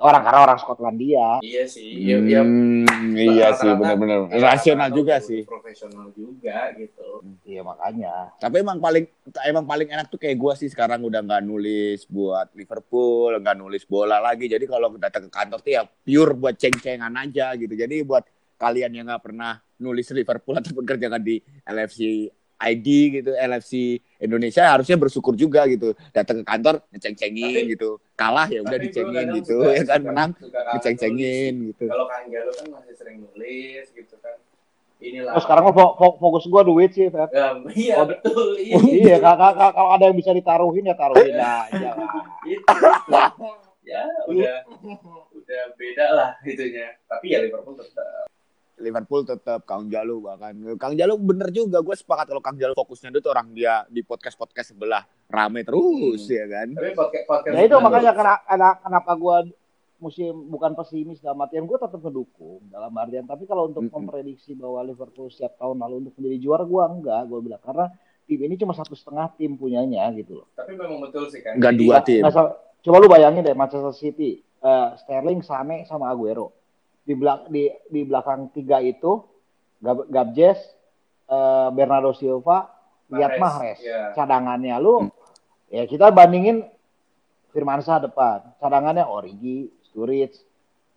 [0.04, 1.88] Orang karena orang Skotlandia Iya sih.
[1.96, 4.28] Ya, ya, Hmm, iya sih, benar-benar.
[4.36, 5.48] Rasional juga sih.
[5.48, 7.24] Profesional juga gitu.
[7.48, 9.08] iya makanya Tapi emang paling
[9.48, 13.84] emang paling enak tuh kayak gua sih sekarang udah nggak nulis buat Liverpool, nggak nulis
[13.88, 14.52] bola lagi.
[14.52, 17.72] Jadi kalau datang ke kantor tuh ya pure buat ceng-cengan aja gitu.
[17.72, 18.28] Jadi buat
[18.60, 23.74] kalian yang nggak pernah nulis Liverpool ataupun kerjakan di LFC ID gitu, LFC
[24.18, 25.92] Indonesia harusnya bersyukur juga gitu.
[26.10, 27.98] Datang ke kantor ngeceng-cengin gitu.
[28.14, 31.86] Kalah ya udah dicengin gitu suka- ya kan suka- menang kangen ngeceng-cengin gitu.
[31.88, 34.38] Kalau Kang Jalo kan masih sering nulis gitu kan.
[34.98, 35.36] Inilah.
[35.36, 37.28] oh, sekarang mah fo- fo- fokus gua duit sih Feb.
[37.28, 38.56] Ya, iya Oh, betul.
[38.64, 38.78] Iya.
[38.80, 42.08] iya kakak kalau ada yang bisa ditaruhin ya taruhin aja lah
[42.42, 42.64] Itu.
[43.84, 44.56] ya udah
[45.36, 46.96] udah beda lah itunya.
[47.04, 48.32] Tapi ya Liverpool tetap.
[48.84, 53.10] Liverpool tetap Kang Jalu bahkan Kang Jalu bener juga gue sepakat kalau Kang Jalu fokusnya
[53.10, 55.82] itu orang dia di podcast podcast sebelah rame terus
[56.22, 56.36] Hmm.
[56.36, 57.54] ya kan Tapi podcast podcast.
[57.54, 59.38] Ya itu makanya kena, kena- kenapa gue
[59.98, 63.96] musim bukan pesimis dalam artian gue tetap mendukung dalam artian tapi kalau untuk Mm-mm.
[63.98, 67.86] memprediksi bahwa Liverpool setiap tahun lalu untuk menjadi juara gue enggak gue bilang karena
[68.24, 70.48] tim ini cuma satu setengah tim punyanya gitu loh.
[70.54, 71.56] Tapi memang betul sih kan.
[71.56, 72.22] Nggak Jadi- dua tim.
[72.24, 76.52] Nggak salah- coba lu bayangin deh Manchester City, eh, Sterling, Sane sama Aguero
[77.04, 79.20] di belak di di belakang tiga itu
[79.84, 80.60] Gab Gabjes,
[81.28, 82.72] eh, Bernardo Silva,
[83.12, 84.16] Riyad Mahrez, Mahrez, ya.
[84.16, 85.12] cadangannya lu
[85.68, 86.64] ya kita bandingin
[87.52, 90.42] Firmansyah depan, cadangannya Origi, Sturridge,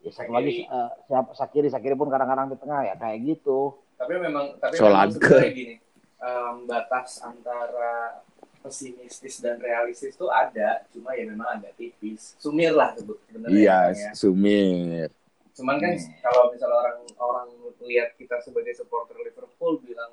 [0.00, 3.74] ya satu lagi eh, siapa Sakiri, Sakiri pun kadang-kadang di tengah ya kayak gitu.
[3.98, 5.76] Tapi memang tapi memang sebenarnya gini.
[6.16, 8.24] em, batas antara
[8.64, 12.38] pesimistis dan realistis tuh ada, cuma ya memang agak tipis.
[12.40, 13.52] Sumir lah sebut sebenarnya.
[13.52, 14.10] iya ya.
[14.16, 15.10] Sumir
[15.56, 16.12] Cuman kan Hmm.
[16.20, 17.46] kalau misalnya orang orang
[17.82, 20.12] lihat kita sebagai supporter Liverpool bilang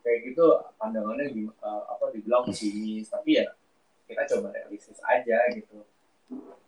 [0.00, 0.46] kayak gitu
[0.76, 3.50] pandangannya gim- eh, apa dibilang pesimis, tapi ya
[4.06, 5.82] kita coba realistis aja gitu.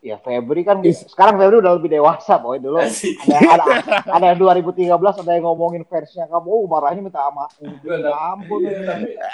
[0.03, 2.83] Ya Febri kan sekarang Febri udah lebih dewasa boy dulu.
[3.31, 3.65] Ada, ada,
[4.11, 4.91] ada yang 2013
[5.23, 7.47] ada yang ngomongin versinya kamu oh, marahnya minta ama
[7.87, 8.83] minta ampun Iya,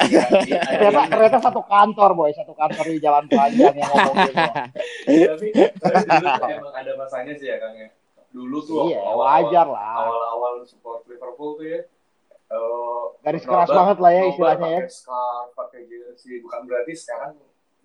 [0.05, 3.89] ya, ya, ada ternyata, yang- ternyata satu kantor boy satu kantor di jalan panjang yang
[3.89, 4.35] ngomongin
[5.33, 7.89] tapi, tapi dulu emang ada masanya sih ya Kang ya.
[8.39, 9.93] Dulu tuh iya awal-awal- wajar lah.
[10.01, 11.81] awal-awal support Liverpool tuh ya.
[12.49, 14.79] Eh, Garis keras nobar- banget lah ya istilahnya ya.
[14.79, 16.35] pakai scarf pakai jersey.
[16.41, 17.33] Bukan berarti sekarang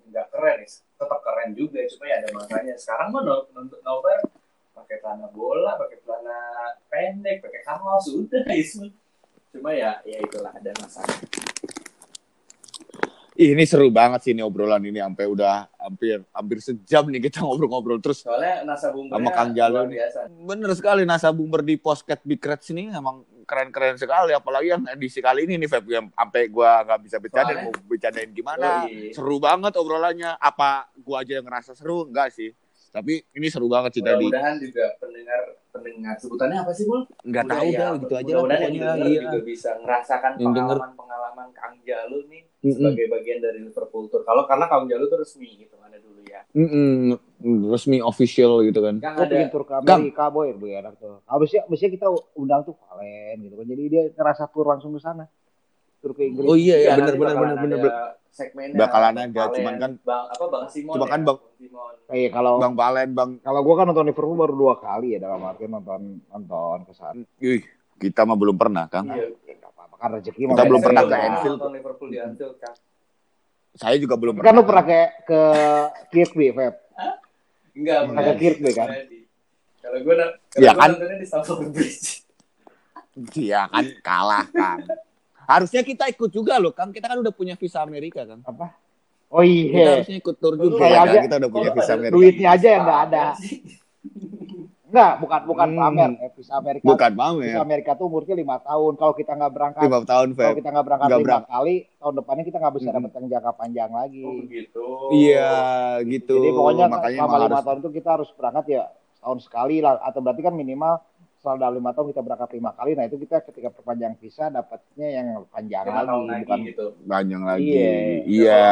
[0.04, 2.74] nggak keren ya tetap keren juga cuma ya ada masanya.
[2.76, 4.20] Sekarang mah no- nonton nobar
[4.74, 6.38] pakai celana bola pakai celana
[6.88, 8.90] pendek pakai kaos udah itu
[9.50, 11.18] cuma ya ya itulah ada masanya
[13.34, 17.98] ini seru banget sih ini obrolan ini sampai udah hampir hampir sejam nih kita ngobrol-ngobrol
[17.98, 18.22] terus.
[18.22, 20.20] Soalnya nasa bumbunya Sama Kang biasa.
[20.30, 25.20] Bener sekali Nasa Bumber di Postcat Big Reds ini emang keren-keren sekali apalagi yang edisi
[25.20, 28.86] kali ini nih Feb yang sampai gua nggak bisa bercanda mau bercandain gimana.
[28.86, 29.12] Oh, iya.
[29.12, 30.38] seru banget obrolannya.
[30.38, 32.06] Apa gua aja yang ngerasa seru?
[32.06, 32.54] Enggak sih.
[32.94, 34.30] Tapi ini seru banget sih tadi.
[34.30, 38.30] mudah-mudahan juga pendengar pendengar sebutannya apa sih bul nggak tahu ya, dah gitu aja lah
[38.30, 40.78] yang pokoknya denger iya juga bisa ngerasakan Yang denger.
[40.78, 42.74] pengalaman-pengalaman Kang Jalu nih Mm-mm.
[42.78, 44.22] sebagai bagian dari Liverpool Tour.
[44.24, 46.46] Kalau karena Kang Jalu tuh resmi gitu ada dulu ya.
[46.48, 46.62] ya.
[46.64, 49.02] Mm-mm, resmi official gitu kan.
[49.02, 51.20] Yang Gue ada pengen tur ke Amerika, boy, boy enak tuh.
[51.28, 52.08] Habisnya, habisnya kita
[52.38, 53.66] undang tuh Valen gitu kan.
[53.68, 55.26] Jadi dia ngerasa tur langsung ke sana.
[56.00, 56.48] Tur ke Inggris.
[56.48, 57.82] Oh iya ya Iya, benar benar benar benar.
[58.34, 61.26] Segmennya Bakalan Bang ada, Valen, cuman kan- bang apa bang Simon Cuma kan ya?
[61.26, 63.30] Bang- Simon Iya, kalau Bang Valen, Bang.
[63.40, 67.14] kalau gue kan nonton Liverpool baru dua kali ya dalam artian nonton nonton ke sana.
[67.40, 67.62] Ih,
[67.96, 69.06] kita mah belum pernah, Kang.
[69.08, 71.54] iya Ya, apa-apa kan rezeki Kita mah belum pernah ke Anfield.
[71.56, 72.76] nonton Liverpool di Anfield kan
[73.74, 75.40] Saya juga belum Kan lu pernah kayak ke
[76.10, 76.74] Kirkby, Feb.
[77.74, 78.88] enggak Pernah ke Kirkby kan?
[79.80, 80.90] Kalau gue kalau Iya gue kan?
[80.92, 82.08] nontonnya di Stamford Bridge
[83.36, 84.82] Iya kan kalah, Kang.
[85.46, 86.90] Harusnya kita ikut juga loh, Kang.
[86.90, 88.42] Kita kan udah punya visa Amerika, Kang.
[88.42, 88.74] Apa?
[89.28, 89.90] Oh Kita iya.
[89.98, 90.78] harusnya ikut tur juga.
[90.80, 91.08] Saya Kang.
[91.10, 92.14] aja- Kita udah punya visa Amerika.
[92.14, 93.24] Duitnya aja yang nggak ada.
[94.86, 95.80] Enggak, bukan bukan Hmm.
[95.80, 96.10] pamer.
[96.22, 96.86] Eh, visa Amerika.
[96.86, 97.56] Bukan Visa pamer.
[97.58, 98.94] Amerika tuh umurnya lima tahun.
[98.94, 100.56] Kalau kita nggak berangkat, Lima tahun, kalau Feb.
[100.56, 102.98] kita nggak berangkat lima berang- kali, tahun depannya kita nggak bisa Mm-mm.
[103.00, 104.22] dapat yang jangka panjang lagi.
[104.22, 105.52] oh begitu Iya,
[106.04, 106.36] gitu.
[106.38, 108.84] Jadi pokoknya makanya selama lima harus tahun itu kita harus berangkat ya
[109.18, 109.94] tahun sekali lah.
[110.00, 110.94] Atau berarti kan minimal
[111.44, 112.96] setelah dalam lima tahun kita berangkat lima kali.
[112.96, 117.44] Nah itu kita ketika perpanjang visa dapatnya yang panjang lagi, tahun lagi bukan gitu panjang
[117.44, 117.68] lagi.
[117.68, 117.92] Iya.
[118.24, 118.64] Iya,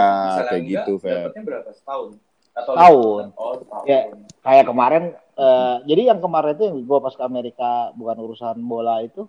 [0.47, 1.11] kayak enggak, gitu, Feb.
[1.11, 2.09] dapatnya berapa setahun
[2.51, 3.23] atau Setahun.
[3.35, 3.51] oh
[3.83, 3.99] Ya.
[4.39, 5.03] kayak kemarin.
[5.35, 9.27] eh, jadi yang kemarin itu yang gue pas ke Amerika bukan urusan bola itu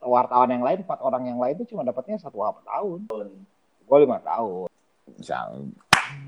[0.00, 3.06] wartawan yang lain empat orang yang lain itu cuma dapatnya satu tahun.
[3.86, 4.66] Gue lima tahun.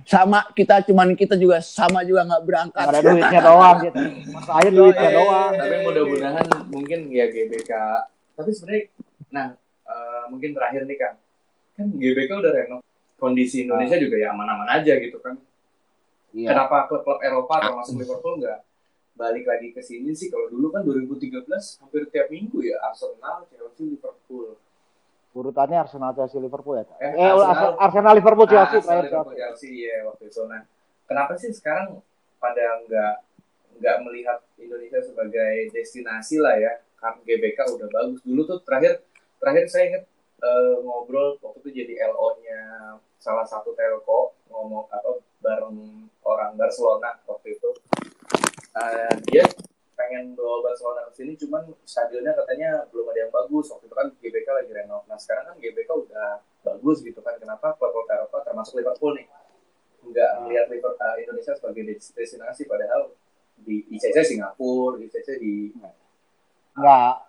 [0.04, 2.84] Sama kita cuman kita juga sama juga nggak berangkat.
[2.84, 3.98] Ada duitnya doang gitu.
[4.32, 5.52] Mas akhir duitnya doang.
[5.56, 7.72] tapi mudah-mudahan mungkin ya GBK
[8.34, 8.82] tapi sebenarnya
[9.30, 9.46] nah
[9.86, 11.14] eh, mungkin terakhir nih kan
[11.74, 12.80] kan GBK udah renov.
[13.14, 15.40] Kondisi Indonesia juga ya aman-aman aja gitu kan.
[16.34, 16.50] Iya.
[16.50, 18.58] kenapa klub-klub Eropa termasuk Liverpool nggak
[19.14, 20.26] balik lagi ke sini sih?
[20.28, 21.46] Kalau dulu kan 2013
[21.78, 24.58] hampir tiap minggu ya Arsenal, Chelsea, Liverpool
[25.34, 26.84] Urutannya Arsenal, Chelsea, Liverpool ya.
[26.96, 29.70] Eh, Eh, Arsenal- Arsenal, Arsenal Liverpool, Chelsea, Ah, Arsenal, Liverpool, Chelsea.
[29.82, 30.42] Ya waktu itu.
[30.46, 30.62] Nah
[31.04, 31.98] kenapa sih sekarang
[32.38, 33.14] pada nggak
[33.74, 36.72] nggak melihat Indonesia sebagai destinasi lah ya?
[36.94, 38.22] Karena GBK udah bagus.
[38.22, 39.02] Dulu tuh terakhir
[39.36, 40.04] terakhir saya inget
[40.38, 42.60] eh, ngobrol waktu itu jadi LO-nya
[43.16, 45.10] salah satu telco ngomong apa
[45.40, 45.76] bareng
[46.22, 47.70] orang Barcelona waktu itu.
[48.72, 49.44] Eh, dia
[50.04, 54.06] pengen bawa Barcelona ke sini cuman stadionnya katanya belum ada yang bagus waktu itu kan
[54.20, 58.76] GBK lagi renov nah sekarang kan GBK udah bagus gitu kan kenapa klub-klub Eropa termasuk
[58.76, 59.26] Liverpool nih
[60.04, 63.16] nggak melihat Liverpool eh, Indonesia sebagai des- destinasi padahal
[63.56, 65.72] di ICC Singapura ICC di
[66.74, 67.22] Enggak,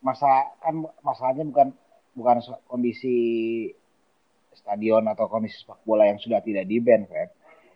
[0.00, 1.68] masa kan masalahnya bukan
[2.14, 2.36] bukan
[2.70, 3.18] kondisi
[4.54, 7.28] stadion atau kondisi sepak bola yang sudah tidak di ban, Feb.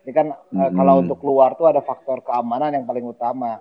[0.07, 0.77] Ini kan eh, Mm-mm.
[0.79, 3.59] kalau untuk keluar tuh ada faktor keamanan yang paling utama.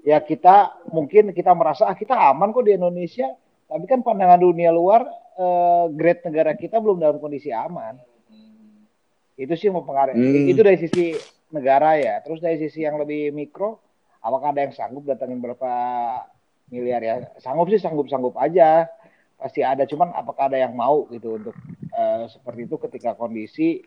[0.00, 3.28] Ya kita mungkin kita merasa ah kita aman kok di Indonesia,
[3.68, 5.04] tapi kan pandangan dunia luar
[5.36, 8.00] eh, grade negara kita belum dalam kondisi aman.
[9.40, 10.16] Itu sih mempengaruhi.
[10.16, 10.52] Hmm.
[10.52, 11.16] Itu dari sisi
[11.52, 12.20] negara ya.
[12.20, 13.80] Terus dari sisi yang lebih mikro,
[14.20, 15.72] apakah ada yang sanggup datangin berapa
[16.68, 17.14] miliar ya?
[17.40, 18.88] Sanggup sih sanggup-sanggup aja.
[19.40, 19.88] Pasti ada.
[19.88, 21.56] Cuman apakah ada yang mau gitu untuk
[21.92, 23.80] eh, seperti itu ketika kondisi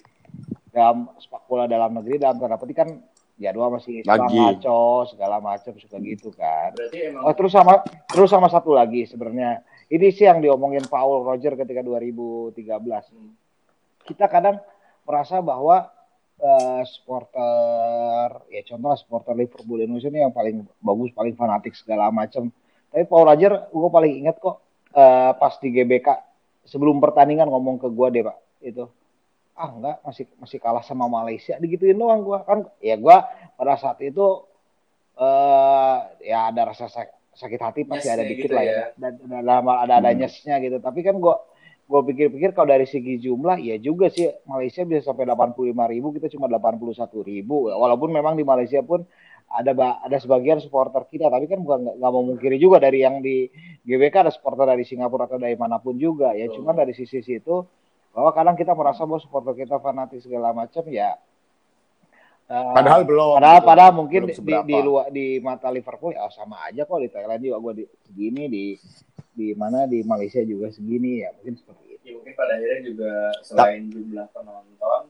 [0.73, 2.89] dalam sepak bola dalam negeri dalam tanda petik kan
[3.35, 4.37] jadwal masih suka Lagi.
[4.37, 6.69] ngaco segala macam suka gitu kan.
[6.91, 11.53] emang Oh terus sama terus sama satu lagi sebenarnya ini sih yang diomongin Paul Roger
[11.55, 12.53] ketika 2013
[13.09, 13.33] Hmm.
[14.03, 14.61] kita kadang
[15.03, 15.89] merasa bahwa
[16.35, 22.49] eh, supporter ya contoh supporter Liverpool Indonesia ini yang paling bagus paling fanatik segala macam
[22.87, 24.61] tapi Paul Roger gue paling ingat kok
[24.91, 26.07] eh, pas di GBK
[26.63, 28.85] sebelum pertandingan ngomong ke gue deh pak itu
[29.53, 33.17] ah enggak masih masih kalah sama Malaysia digituin doang gue kan ya gue
[33.53, 34.45] pada saat itu
[35.13, 38.85] eh ya ada rasa sak- sakit hati pasti Nyesnya ada dikit gitu lah ya, ya.
[38.97, 40.77] dan dan ada ada ada nyesnya gitu.
[40.81, 41.35] Tapi kan gue
[41.83, 44.29] gue pikir-pikir kalau dari segi jumlah ya juga sih.
[44.49, 47.69] Malaysia bisa sampai 85 ribu kita cuma 81 ribu.
[47.69, 49.05] Walaupun memang di Malaysia pun
[49.49, 51.29] ada ada sebagian supporter kita.
[51.29, 53.49] Tapi kan bukan nggak mau mungkiri juga dari yang di
[53.85, 56.49] GBK ada supporter dari Singapura atau dari mana pun juga ya.
[56.49, 56.61] Betul.
[56.61, 57.65] cuman dari sisi situ
[58.13, 61.17] bahwa kadang kita merasa bahwa supporter kita fanatik segala macam ya
[62.45, 63.33] eh, Padahal belum.
[63.35, 63.67] padahal gitu.
[63.67, 67.41] padahal mungkin Belum di, di luar di mata Liverpool ya sama aja kok di Thailand
[67.41, 68.65] juga gue di segini di
[69.33, 73.11] di mana di Malaysia juga segini ya mungkin seperti itu ya mungkin pada akhirnya juga
[73.41, 75.01] selain jumlah penonton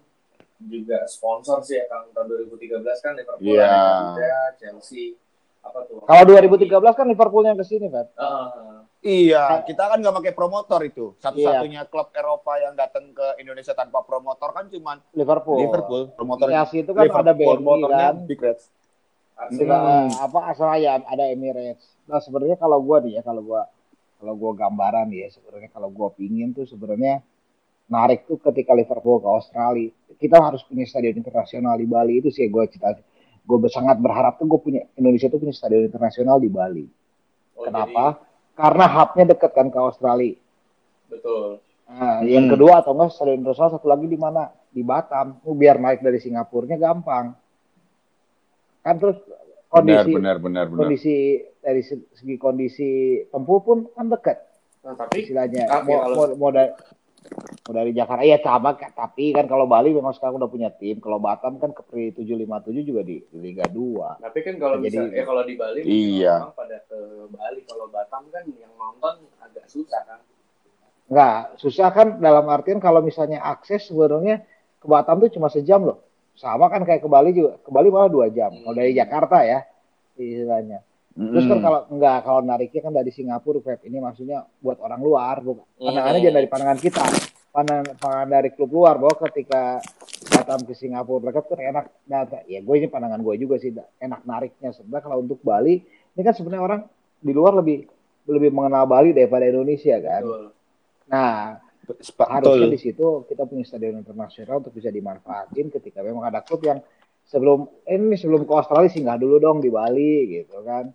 [0.63, 3.67] juga sponsor sih ya Kang tahun 2013 kan Liverpool Iya.
[4.15, 5.19] ada Chelsea
[5.59, 8.82] apa tuh kalau 2013 kan Liverpool yang ke sini kan Heeh.
[9.03, 11.11] Iya, kita kan nggak pakai promotor itu.
[11.19, 16.15] Satu-satunya klub Eropa yang datang ke Indonesia tanpa promotor kan cuman Liverpool Liverpool.
[16.15, 18.71] Promotor itu kan ada BNI promotornya kan Big Reds.
[19.33, 20.13] Hmm.
[20.13, 23.65] apa asalnya ada Emirates nah sebenarnya kalau gua nih ya kalau gua
[24.21, 27.25] kalau gua gambaran ya sebenarnya kalau gua pingin tuh sebenarnya
[27.87, 29.91] menarik tuh ketika Liverpool ke Australia.
[30.17, 32.95] Kita harus punya stadion internasional di Bali itu sih gue cita.
[33.43, 36.85] Gue sangat berharap tuh gue punya Indonesia tuh punya stadion internasional di Bali.
[37.59, 38.23] Oh, Kenapa?
[38.53, 40.37] Karena hubnya deket kan ke Australia.
[41.05, 41.61] betul.
[41.85, 42.53] Nah, yang Hmm.
[42.57, 44.49] kedua atau enggak stadion internasional satu lagi di mana?
[44.67, 45.37] Di Batam.
[45.43, 47.37] Oh, biar naik dari Singapurnya gampang.
[48.81, 49.21] Kan terus
[49.69, 50.79] kondisi benar, benar, benar.
[50.79, 51.13] kondisi
[51.59, 52.89] dari se- segi kondisi
[53.27, 54.37] tempuh pun kan dekat
[54.81, 56.51] Nah, tapi istilahnya mau, kalau- mau, mau
[57.23, 60.99] dari, mau dari Jakarta iya sama tapi kan kalau Bali memang sekarang udah punya tim
[60.99, 64.91] kalau Batam kan ke Pri 757 juga di, di Liga 2 tapi kan kalau Jadi-
[64.91, 66.35] bisa ya kalau di Bali Iya.
[66.43, 66.99] orang pada ke
[67.31, 70.19] Bali kalau Batam kan yang nonton agak susah kan.
[71.03, 74.43] Enggak, susah kan dalam artian kalau misalnya akses sebenarnya
[74.79, 75.99] ke Batam tuh cuma sejam loh.
[76.33, 77.59] Sama kan kayak ke Bali juga.
[77.61, 78.49] Ke Bali malah dua jam.
[78.49, 79.61] Kalau dari Jakarta ya
[80.15, 80.81] istilahnya.
[81.13, 85.35] Terus kan kalau enggak kalau nariknya kan dari Singapura, Feb ini maksudnya buat orang luar,
[85.39, 86.25] bukan pandangannya Hmm.
[86.25, 87.03] jangan dari pandangan kita.
[87.53, 89.77] Pandangan, pandangan dari klub luar bahwa ketika
[90.23, 91.85] Batam ke Singapura dekat kan enak.
[92.09, 94.73] Nah, ya gue ini pandangan gue juga sih enak nariknya.
[94.73, 96.81] Sebenarnya kalau untuk Bali ini kan sebenarnya orang
[97.21, 97.85] di luar lebih
[98.25, 100.21] lebih mengenal Bali daripada Indonesia kan.
[100.25, 100.43] Betul.
[101.13, 101.61] Nah,
[101.99, 102.73] Sepa- harusnya betul.
[102.73, 106.79] di situ kita punya stadion internasional untuk bisa dimanfaatin ketika memang ada klub yang
[107.27, 110.91] sebelum eh, ini sebelum ke Australia singgah dulu dong di Bali gitu kan.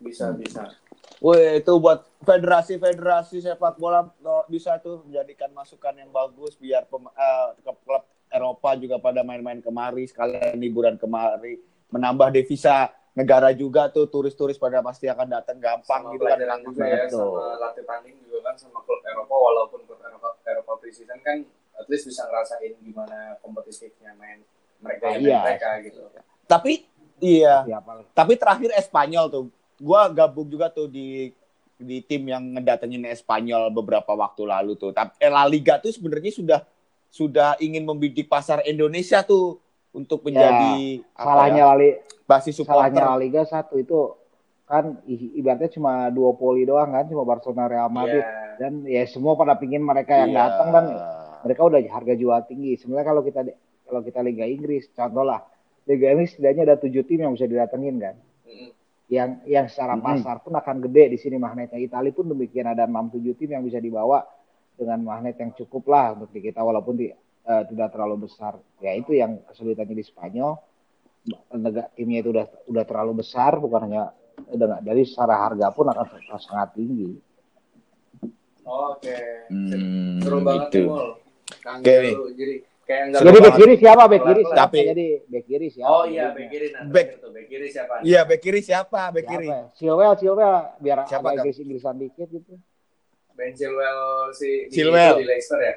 [0.00, 0.72] Bisa bisa.
[1.16, 4.04] Wih, itu buat federasi-federasi sepak bola
[4.52, 10.04] bisa tuh menjadikan masukan yang bagus biar pem- eh, klub Eropa juga pada main-main kemari
[10.04, 16.12] sekalian liburan kemari menambah devisa negara juga tuh turis-turis pada pasti akan datang gampang sama
[16.12, 17.16] gitu kan pelajaran juga ya Betul.
[17.16, 21.38] sama latih tanding juga kan sama klub Eropa walaupun klub Eropa Eropa preseason kan
[21.80, 24.44] at least bisa ngerasain gimana kompetitifnya main
[24.78, 25.38] mereka ya Iya.
[25.42, 26.00] mereka gitu.
[26.44, 26.72] Tapi
[27.18, 29.44] iya, Siapa tapi terakhir Espanyol tuh.
[29.76, 31.32] Gua gabung juga tuh di
[31.76, 34.90] di tim yang ngedatengin Espanyol beberapa waktu lalu tuh.
[34.90, 36.60] Tapi eh, La Liga tuh sebenarnya sudah
[37.08, 39.60] sudah ingin membidik pasar Indonesia tuh
[39.90, 41.88] untuk menjadi apa salahnya ya, Lali
[42.22, 42.92] basis supporter.
[42.92, 44.12] salahnya La Liga satu itu
[44.64, 48.58] kan i- ibaratnya cuma duopoli doang kan cuma Barcelona Real Madrid Iya.
[48.58, 50.40] dan ya semua pada pingin mereka yang Iya.
[50.42, 50.84] datang dan
[51.40, 52.74] mereka udah harga jual tinggi.
[52.74, 53.40] Sebenarnya kalau kita
[53.86, 55.40] kalau kita Liga Inggris contoh lah
[55.86, 58.16] Liga Inggris setidaknya ada tujuh tim yang bisa didatengin kan.
[59.06, 63.14] Yang yang secara pasar pun akan gede di sini magnetnya Italia pun demikian ada 6
[63.14, 64.26] 7 tim yang bisa dibawa
[64.74, 68.58] dengan magnet yang cukup lah untuk di kita walaupun di, eh, tidak terlalu besar.
[68.82, 70.58] Ya itu yang kesulitannya di Spanyol.
[71.54, 74.10] Negara timnya itu udah udah terlalu besar bukan hanya
[74.50, 77.14] udah dari secara harga pun akan sangat- sangat tinggi.
[78.66, 79.18] Oke.
[79.54, 80.78] Hmm, Seru banget itu.
[80.82, 81.08] nih Mul.
[81.62, 81.94] Kang Oke.
[82.34, 82.54] Jadi
[82.86, 84.42] kayak enggak Jadi back kiri siapa back kiri?
[84.46, 85.90] Tapi- Siapa jadi back kiri siapa?
[85.90, 86.82] Oh iya, back kiri nah.
[86.86, 87.92] Back- back kiri siapa?
[88.00, 89.00] Iya, bek kiri siapa?
[89.10, 89.48] Bek Siapa kiri.
[89.48, 89.60] ya?
[89.74, 91.36] Silwell, Silwell biar Siapa, agak Kang?
[91.42, 92.54] Inggris Inggrisan dikit gitu.
[93.36, 94.88] Ben Chilwell si itu
[95.20, 95.74] di Leicester ya?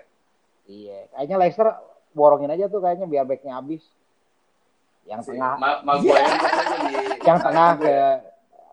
[0.64, 1.68] Iya, kayaknya Leicester
[2.12, 3.84] borongin aja tuh kayaknya biar backnya habis.
[5.04, 8.10] Yang Si tengah, Ma Maguire katanya di yang tengah ke ya?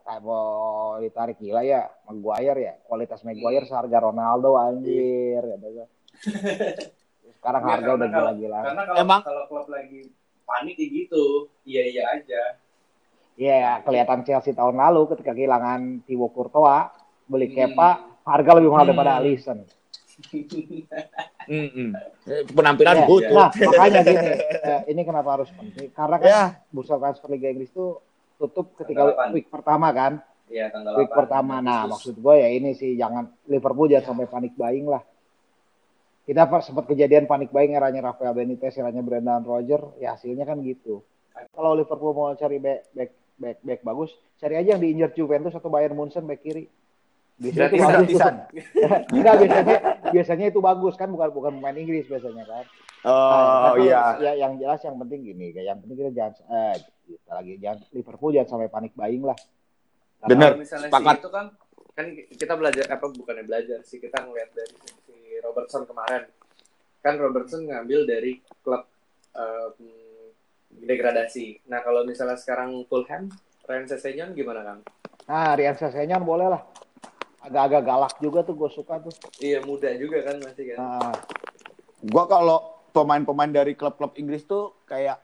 [0.07, 0.47] kayak mau
[1.01, 2.75] ditarik gila ya, Maguire ya.
[2.85, 5.41] Kualitas Maguire seharga Ronaldo anjir.
[5.43, 5.87] gua.
[7.37, 8.59] Sekarang Iya, harga karena udah gila-gila.
[8.61, 10.01] Karena kalau Emang- kalau klub lagi
[10.43, 11.25] panik kayak gitu,
[11.63, 12.43] iya-iya aja.
[13.37, 16.89] Iya, kelihatan Chelsea tahun lalu ketika kehilangan Thibaut Courtois,
[17.27, 17.57] beli Hmm.
[17.69, 17.91] Kepa,
[18.23, 18.91] harga lebih mahal Hmm.
[18.91, 19.59] daripada Alisson.
[21.47, 21.91] Mm-mm.
[22.27, 23.31] Eh, Penampilan Ya, butut.
[23.31, 24.29] Nah, makanya gini,
[24.67, 25.93] eh, ini kenapa harus penting?
[25.93, 26.45] Karena kan Ya.
[26.69, 28.03] bursa transfer Liga Inggris itu
[28.35, 29.31] tutup ketika Tanggal 8.
[29.31, 30.13] week pertama kan.
[30.49, 31.15] Iya, tanggal week 8.
[31.15, 31.55] pertama.
[31.61, 35.07] Nah, maksud gue ya ini sih jangan Liverpool jangan sampai panik buying lah.
[36.27, 41.07] Kita sempat kejadian panik buying eranya Rafael Benitez, eranya Brendan Rodgers, ya hasilnya kan gitu.
[41.55, 44.11] Kalau Liverpool mau cari back back back, back bagus,
[44.43, 46.67] cari aja yang diinjak Juventus atau Bayern Munchen back kiri.
[47.39, 47.85] Biasanya itu
[48.19, 48.21] bagus.
[49.15, 49.77] Enggak, biasanya
[50.11, 52.65] biasanya itu bagus kan bukan bukan pemain Inggris biasanya kan.
[53.07, 54.03] Oh Nah, iya.
[54.19, 56.75] Ya, yang jelas yang penting gini, kayak yang penting kita jangan eh,
[57.07, 59.39] kita lagi jangan Liverpool jangan sampai panik buying lah.
[60.19, 60.51] Karena Bener.
[60.59, 61.15] Misalnya sepakat.
[61.15, 61.47] si itu kan
[61.97, 64.75] kan kita belajar apa bukannya belajar sih kita ngeliat dari
[65.07, 66.25] si Robertson kemarin
[67.05, 68.83] kan Robertson ngambil dari klub
[69.37, 69.69] eh,
[70.77, 71.67] degradasi.
[71.71, 73.31] Nah kalau misalnya sekarang Fulham,
[73.65, 74.79] Ryan Sessegnon gimana kan?
[75.27, 76.63] Nah, Rian Sessegnon boleh lah.
[77.47, 79.15] Agak-agak galak juga tuh gue suka tuh.
[79.39, 80.79] Iya muda juga kan masih kan.
[80.83, 81.15] Nah,
[82.07, 82.59] Gua kalau
[82.93, 85.19] pemain-pemain dari klub-klub Inggris tuh kayak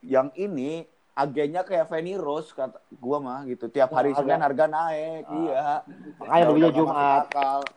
[0.00, 3.70] yang ini agennya kayak Fanny Rose kata gua mah gitu.
[3.70, 5.86] Tiap hari Oh, Senin harga- naik, iya.
[6.18, 7.24] makanya Ya belinya Jumat.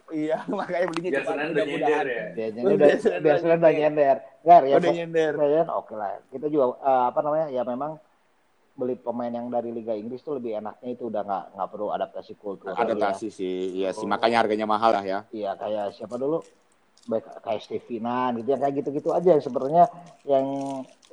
[0.09, 1.27] Iya, makanya belinya Jumat.
[1.29, 2.23] Senin udah nyender ya.
[2.33, 4.15] Biasanya Udah, udah biasanya biasanya udah udah nyender.
[4.41, 5.31] Nggak, ya, Udah nyender.
[5.37, 6.11] Ryan, oke lah.
[6.33, 7.91] Kita juga eh, apa namanya ya memang
[8.77, 12.33] beli pemain yang dari Liga Inggris tuh lebih enaknya itu udah nggak nggak perlu adaptasi
[12.37, 12.73] kultur.
[12.73, 14.05] Adaptasi sih, iya sih.
[14.05, 15.19] Makanya harganya mahal lah ya.
[15.29, 16.41] Iya kayak siapa dulu?
[17.07, 19.87] baik kayak Stevinan gitu yang kayak gitu-gitu aja yang sebenarnya
[20.27, 20.43] yang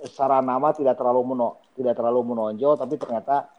[0.03, 3.51] secara nama tidak terlalu meno tidak terlalu menonjol tapi ternyata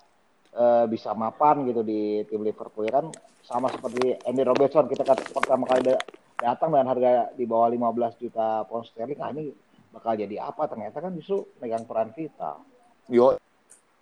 [0.52, 3.12] eh, bisa mapan gitu di tim Liverpool ya kan
[3.42, 6.04] sama seperti Andy Robertson kita kan pertama kali da-
[6.36, 7.86] datang dengan harga di bawah 15
[8.18, 9.52] juta pound sterling nah ini
[9.90, 12.60] bakal jadi apa ternyata kan justru megang peran vital
[13.06, 13.38] Yo,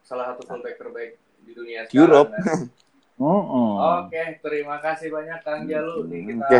[0.01, 1.99] Salah satu fullback terbaik di dunia sekarang.
[1.99, 2.29] Europe.
[2.31, 2.43] kan.
[3.19, 3.71] Mm-mm.
[3.99, 6.59] Oke, terima kasih banyak Kang Jalu nih kita Oke.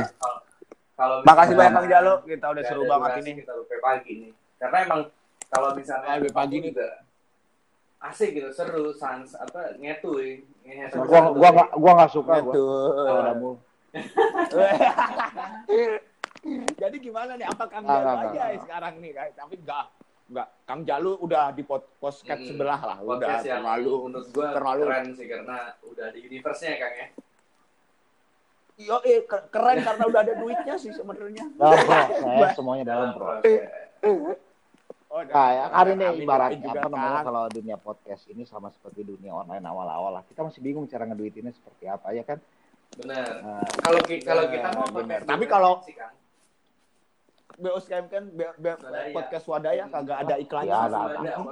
[0.94, 2.14] kalau makasih banyak Kang Jalo.
[2.22, 3.32] Kita udah seru banget ini.
[3.42, 4.32] Kita lupa pagi nih.
[4.60, 5.02] Karena emang
[5.48, 6.88] kalau misalnya Ah, lupa pagi juga
[8.04, 13.56] asik gitu, seru, sans apa ngetuy, ngehead gua gua nggak gua nggak suka gua.
[16.76, 17.48] Jadi gimana nih?
[17.48, 19.12] Apa Kang Nggak, Jalu aja sekarang nih?
[19.14, 19.32] guys?
[19.34, 19.86] Tapi enggak.
[20.28, 20.48] Enggak.
[20.66, 22.50] Kang Jalu udah di pod- podcast Hmm.
[22.52, 22.98] sebelah lah.
[23.00, 23.94] Udah terlalu.
[24.04, 27.08] menurut gua terlalu- keren sih karena udah di universe-nya ya Kang ya.
[28.74, 31.46] Yo, eh, ke- keren karena udah ada duitnya sih sebenarnya.
[31.56, 33.62] dalam proses semuanya dalam proses
[35.14, 37.26] Oh, Nah, ya, hari ini Amin, ibarat amin juga, apa namanya Kang.
[37.30, 40.24] kalau dunia podcast ini sama seperti dunia online awal-awal lah.
[40.26, 42.42] Kita masih bingung cara ngeduitinnya seperti apa ya kan.
[42.98, 43.26] Benar.
[43.40, 45.22] Nah, Kalau ki- kalau kita mau benar.
[45.22, 45.78] podcast Tapi kalau-.
[47.54, 49.14] BOSKM kan B- B- Swadaya.
[49.14, 50.74] podcast Wadaya kagak ada iklannya.
[50.74, 51.52] Ya, ada, apa?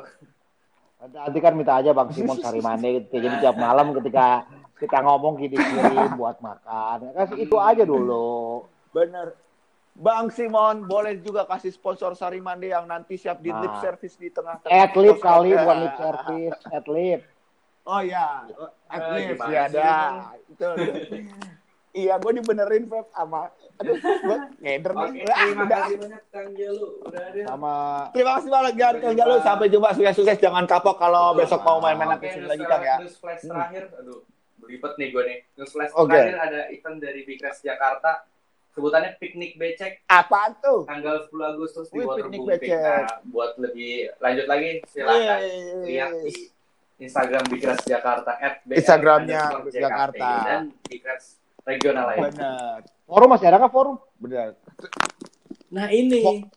[1.01, 3.13] nanti kan minta aja Bang Simon Sarimande gitu.
[3.23, 4.49] Jadi tiap malam ketika
[4.81, 7.13] kita ngomong gini kirim buat makan.
[7.13, 8.65] Kasih itu aja dulu.
[8.89, 9.37] Bener.
[9.91, 13.59] Bang Simon boleh juga kasih sponsor Sarimande yang nanti siap di Nah.
[13.59, 14.71] lip service di tengah-tengah.
[14.71, 17.21] Adlib kali bukan lip service, adlib.
[17.83, 18.45] Oh iya,
[18.87, 19.89] adlib gimana sih sih ada.
[20.47, 20.67] Itu.
[21.91, 25.25] iya, gue dibenerin Feb sama aduh, gue ngeder nih.
[25.25, 25.79] Terima udah.
[25.81, 27.41] kasih banyak Kang Jalu udah ada.
[27.49, 27.73] Sama
[28.13, 29.33] Terima kasih banget Gan Kang Jalu.
[29.41, 30.37] Sampai jumpa sukses-sukses.
[30.37, 33.01] Jangan kapok kalau besok mau main-main lagi Kang ya.
[33.01, 34.21] News flash terakhir, aduh,
[34.61, 35.37] belibet nih gue nih.
[35.57, 36.13] News flash Oke.
[36.13, 38.29] terakhir ada event dari Big Rest Jakarta.
[38.71, 40.87] Sebutannya piknik becek Apaan tuh?
[40.87, 42.79] tanggal 10 Agustus di Wih, Waterboom piknik becek.
[42.79, 45.39] Nah, buat lebih lanjut lagi silakan
[45.83, 46.33] lihat di
[46.97, 50.29] Instagram Rest Jakarta at Instagramnya Jakarta.
[50.45, 50.63] Dan
[51.61, 52.19] regional lain.
[52.27, 52.79] Bener.
[53.05, 53.95] forum masih ada nggak forum?
[54.17, 54.55] Bener.
[55.67, 56.47] Nah ini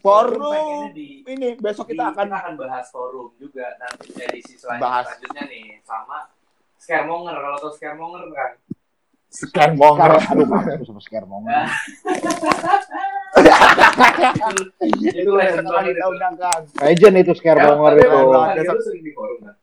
[0.00, 0.92] Forum.
[0.92, 5.04] di Ini besok Di- kita akan bahas forum juga nanti edisi selanjutnya, Bahas.
[5.08, 6.18] selanjutnya nih sama
[6.76, 8.50] Scaremonger kalau tau Scaremonger kan
[9.32, 10.10] scan Sekarang, monger.
[10.22, 11.56] aduh mampus sama scare monger.
[14.92, 16.04] itu legend banget itu.
[16.78, 18.12] Legend itu scare monger tapi itu.
[18.12, 19.54] Kan sering kan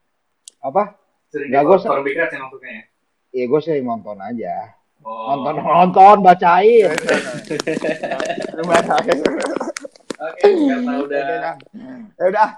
[0.61, 0.83] Apa?
[1.29, 2.83] sering di Ya, forum, gua se- forum Big Reds yang maksudnya ya
[3.29, 4.73] Ya gue sering nonton aja.
[4.99, 5.37] oh.
[5.37, 6.89] Nonton nonton bacain.
[6.89, 7.61] Kasih.
[10.19, 11.53] oke karena udah.
[12.11, 12.49] Ya udah.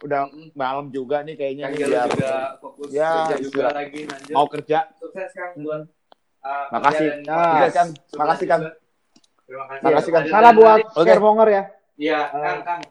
[0.00, 0.20] Udah
[0.54, 4.88] malam juga nih kayaknya biar juga fokus Ya, kerja juga lagi lanjut mau kerja.
[4.96, 5.84] sukses Kang buat
[6.42, 7.06] uh, Makasih.
[7.20, 7.38] Ya.
[7.56, 7.88] Iya, Kang.
[7.90, 8.62] sukses Makasih, Kang.
[8.62, 8.72] juga.
[9.44, 11.04] terima kasih Makasih, Salah dan buat nanti- Oke.
[11.04, 11.62] scare monger ya.
[11.96, 12.82] iya Kang Kang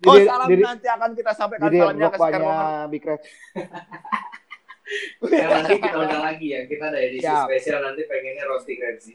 [0.00, 2.38] Oh, Jadi- salam jadi- nanti akan kita sampaikan Jadi salamnya ke Scar Monger.
[2.38, 3.20] banyak Big Red.
[5.28, 7.44] yang nanti kita undang lagi ya kita ada edisi Siap.
[7.44, 9.14] spesial nanti pengennya roasting Renzi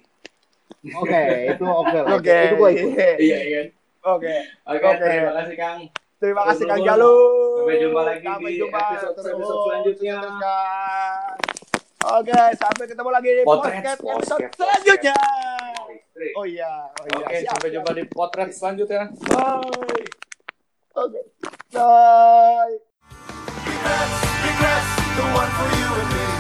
[0.94, 2.12] Oke, itu oke lah.
[2.14, 2.38] Oke.
[2.44, 3.16] Itu gue ikut.
[3.24, 3.68] iya kan
[4.12, 4.36] Oke.
[4.68, 5.80] oke terima kasih Kang
[6.20, 7.16] Terima kasih Kang Jalu.
[7.58, 8.80] Sampai jumpa lagi Sampai di jumpa.
[8.80, 10.16] episode-episode Terus, selanjutnya.
[10.20, 11.52] teruskan.
[12.04, 14.54] Oke, sampai ketemu lagi di podcast episode Podcast.
[14.60, 15.16] selanjutnya.
[16.36, 17.16] Oh iya, oh iya.
[17.16, 19.08] Oke, sampai jumpa di potret selanjutnya.
[19.32, 20.04] Bye.
[21.00, 21.22] Oke.
[21.72, 22.76] Bye.
[23.64, 26.33] Regrets, regrets, the one for you and me.